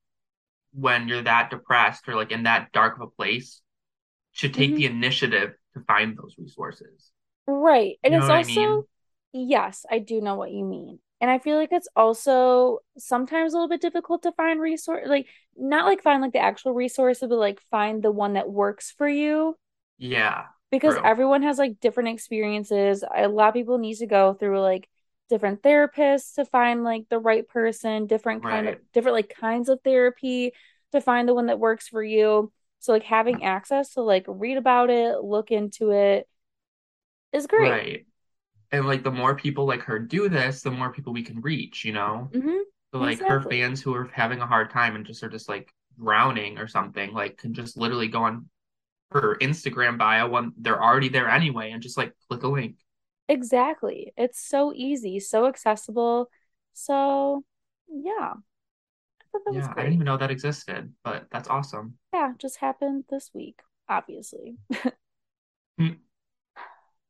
when 0.73 1.07
you're 1.09 1.23
that 1.23 1.51
depressed 1.51 2.09
or 2.09 2.15
like 2.15 2.31
in 2.31 2.43
that 2.43 2.71
dark 2.73 2.97
of 2.97 3.01
a 3.03 3.11
place 3.11 3.61
to 4.37 4.49
take 4.49 4.75
Mm-hmm. 4.75 4.77
the 4.77 4.87
initiative 4.87 5.53
to 5.75 5.81
find 5.87 6.17
those 6.17 6.35
resources. 6.39 7.11
Right. 7.47 7.97
And 8.03 8.13
You 8.13 8.17
know 8.17 8.25
it's 8.25 8.29
what 8.29 8.35
I 8.35 8.43
also, 8.43 8.43
mean? 8.43 8.85
Yes, 9.37 9.85
I 9.89 9.99
do 9.99 10.21
know 10.21 10.35
what 10.35 10.51
you 10.51 10.63
mean. 10.63 10.99
And 11.19 11.31
I 11.31 11.39
feel 11.39 11.57
like 11.57 11.71
it's 11.71 11.87
also 11.95 12.79
sometimes 12.97 13.53
a 13.53 13.57
little 13.57 13.69
bit 13.69 13.81
difficult 13.81 14.23
to 14.23 14.31
find 14.33 14.59
resource, 14.61 15.07
like 15.07 15.27
not 15.55 15.85
like 15.85 16.03
find 16.03 16.21
like 16.21 16.33
the 16.33 16.39
actual 16.39 16.73
resources, 16.73 17.27
but 17.27 17.37
like 17.39 17.59
find 17.71 18.03
the 18.03 18.11
one 18.11 18.33
that 18.33 18.49
works 18.49 18.91
for 18.91 19.07
you 19.07 19.57
Yeah, 19.97 20.47
because 20.71 20.97
true. 20.97 21.01
everyone 21.03 21.43
has 21.43 21.57
like 21.57 21.79
different 21.79 22.09
experiences. 22.09 23.03
A 23.15 23.27
lot 23.27 23.49
of 23.49 23.53
people 23.53 23.77
need 23.77 23.95
to 23.97 24.07
go 24.07 24.33
through 24.33 24.59
like 24.61 24.89
different 25.29 25.61
therapists 25.61 26.35
to 26.35 26.45
find 26.45 26.83
like 26.83 27.05
the 27.09 27.19
right 27.19 27.47
person, 27.47 28.07
different 28.07 28.43
kind 28.43 28.67
of 28.67 28.75
different 28.93 29.15
like 29.15 29.29
kinds 29.39 29.69
of 29.69 29.79
therapy 29.83 30.51
to 30.91 31.01
find 31.01 31.27
the 31.27 31.33
one 31.33 31.47
that 31.47 31.59
works 31.59 31.87
for 31.87 32.03
you. 32.03 32.51
So 32.79 32.91
like 32.91 33.03
having 33.03 33.43
access 33.43 33.93
to 33.93 34.01
like 34.01 34.25
read 34.27 34.57
about 34.57 34.89
it, 34.89 35.21
look 35.23 35.51
into 35.51 35.91
it 35.91 36.27
is 37.33 37.47
great. 37.47 37.83
Right. 37.85 38.05
And 38.71 38.85
like 38.85 39.03
the 39.03 39.11
more 39.11 39.35
people 39.35 39.65
like 39.65 39.81
her 39.83 39.99
do 39.99 40.29
this, 40.29 40.61
the 40.61 40.71
more 40.71 40.91
people 40.91 41.13
we 41.13 41.23
can 41.23 41.41
reach, 41.41 41.85
you 41.85 41.93
know? 41.93 42.33
hmm 42.33 42.63
So 42.93 42.99
like 42.99 43.21
her 43.23 43.41
fans 43.41 43.81
who 43.81 43.93
are 43.95 44.07
having 44.13 44.41
a 44.41 44.47
hard 44.47 44.71
time 44.71 44.95
and 44.95 45.05
just 45.05 45.23
are 45.23 45.29
just 45.29 45.49
like 45.49 45.73
drowning 45.99 46.57
or 46.57 46.67
something, 46.67 47.13
like 47.13 47.37
can 47.37 47.53
just 47.53 47.77
literally 47.77 48.07
go 48.07 48.23
on 48.23 48.49
her 49.11 49.37
Instagram 49.41 49.97
bio 49.97 50.29
when 50.29 50.53
they're 50.57 50.83
already 50.83 51.09
there 51.09 51.29
anyway 51.29 51.71
and 51.71 51.81
just 51.83 51.97
like 51.97 52.13
click 52.29 52.43
a 52.43 52.47
link. 52.47 52.77
Exactly. 53.29 54.13
It's 54.17 54.39
so 54.39 54.73
easy, 54.73 55.19
so 55.19 55.47
accessible. 55.47 56.29
So, 56.73 57.43
yeah, 57.89 58.33
I 59.33 59.51
Yeah, 59.51 59.73
I 59.75 59.81
didn't 59.81 59.93
even 59.93 60.05
know 60.05 60.17
that 60.17 60.31
existed, 60.31 60.93
but 61.03 61.27
that's 61.31 61.47
awesome. 61.49 61.97
Yeah, 62.13 62.33
just 62.37 62.57
happened 62.57 63.05
this 63.09 63.31
week, 63.33 63.61
obviously. 63.87 64.57
Hmm. 65.77 66.07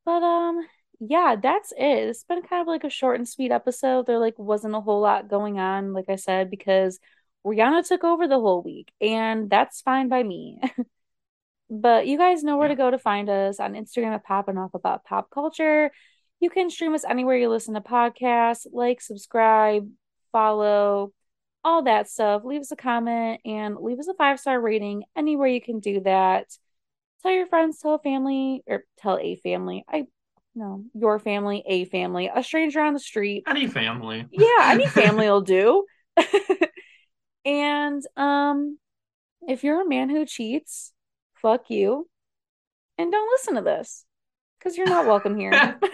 But 0.05 0.23
um, 0.23 0.67
yeah, 0.99 1.35
that's 1.41 1.71
it. 1.73 2.09
It's 2.09 2.23
been 2.23 2.41
kind 2.41 2.61
of 2.61 2.67
like 2.67 2.83
a 2.83 2.89
short 2.89 3.17
and 3.17 3.27
sweet 3.27 3.51
episode. 3.51 4.05
There 4.05 4.19
like 4.19 4.37
wasn't 4.39 4.75
a 4.75 4.81
whole 4.81 5.01
lot 5.01 5.29
going 5.29 5.59
on, 5.59 5.93
like 5.93 6.09
I 6.09 6.15
said, 6.15 6.49
because 6.49 6.99
Rihanna 7.45 7.87
took 7.87 8.03
over 8.03 8.27
the 8.27 8.39
whole 8.39 8.61
week, 8.63 8.91
and 9.01 9.49
that's 9.49 9.81
fine 9.81 10.09
by 10.09 10.23
me. 10.23 10.59
But 11.69 12.07
you 12.07 12.17
guys 12.17 12.43
know 12.43 12.57
where 12.57 12.69
to 12.69 12.75
go 12.75 12.89
to 12.89 12.97
find 12.97 13.29
us 13.29 13.59
on 13.59 13.73
Instagram 13.73 14.13
at 14.13 14.23
Popping 14.23 14.57
Off 14.57 14.73
About 14.73 15.03
Pop 15.03 15.29
Culture. 15.29 15.91
You 16.39 16.49
can 16.49 16.69
stream 16.69 16.93
us 16.93 17.03
anywhere 17.03 17.35
you 17.35 17.49
listen 17.49 17.73
to 17.73 17.81
podcasts, 17.81 18.67
like, 18.71 19.01
subscribe, 19.01 19.89
follow, 20.31 21.11
all 21.63 21.83
that 21.83 22.09
stuff. 22.09 22.43
Leave 22.45 22.61
us 22.61 22.71
a 22.71 22.77
comment 22.77 23.41
and 23.43 23.75
leave 23.77 23.99
us 23.99 24.07
a 24.07 24.13
five 24.13 24.39
star 24.39 24.59
rating 24.59 25.03
anywhere 25.15 25.47
you 25.47 25.61
can 25.61 25.79
do 25.79 25.99
that. 26.01 26.45
Tell 27.21 27.33
your 27.33 27.47
friends, 27.47 27.79
tell 27.79 27.95
a 27.95 27.99
family, 27.99 28.63
or 28.67 28.85
tell 28.99 29.17
a 29.17 29.35
family. 29.37 29.83
I 29.89 30.05
no, 30.57 30.83
your 30.93 31.19
family, 31.19 31.63
a 31.67 31.85
family, 31.85 32.31
a 32.33 32.43
stranger 32.43 32.81
on 32.81 32.93
the 32.93 32.99
street. 32.99 33.43
Any 33.47 33.67
family. 33.67 34.25
Yeah, 34.31 34.63
any 34.63 34.87
family 34.99 35.27
will 35.27 35.41
do. 35.41 35.85
And 37.47 38.03
um, 38.17 38.77
if 39.47 39.63
you're 39.63 39.81
a 39.81 39.87
man 39.87 40.09
who 40.09 40.25
cheats, 40.25 40.91
fuck 41.41 41.69
you. 41.69 42.09
And 42.97 43.09
don't 43.09 43.31
listen 43.31 43.55
to 43.55 43.61
this 43.61 44.03
because 44.59 44.77
you're 44.77 44.89
not 44.89 45.07
welcome 45.07 45.37
here. 45.37 45.79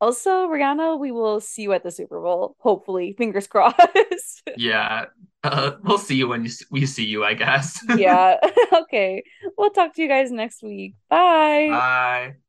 Also, 0.00 0.46
Rihanna, 0.46 1.00
we 1.00 1.10
will 1.10 1.40
see 1.40 1.62
you 1.62 1.72
at 1.72 1.82
the 1.82 1.90
Super 1.90 2.20
Bowl. 2.20 2.54
Hopefully, 2.60 3.16
fingers 3.18 3.48
crossed. 3.48 4.48
Yeah. 4.56 5.06
Uh, 5.42 5.72
we'll 5.82 5.98
see 5.98 6.14
you 6.14 6.28
when 6.28 6.44
you, 6.44 6.50
we 6.70 6.86
see 6.86 7.04
you, 7.04 7.24
I 7.24 7.34
guess. 7.34 7.84
yeah. 7.96 8.36
Okay. 8.72 9.24
We'll 9.56 9.70
talk 9.70 9.94
to 9.94 10.02
you 10.02 10.06
guys 10.06 10.30
next 10.30 10.62
week. 10.62 10.94
Bye. 11.08 11.66
Bye. 11.70 12.47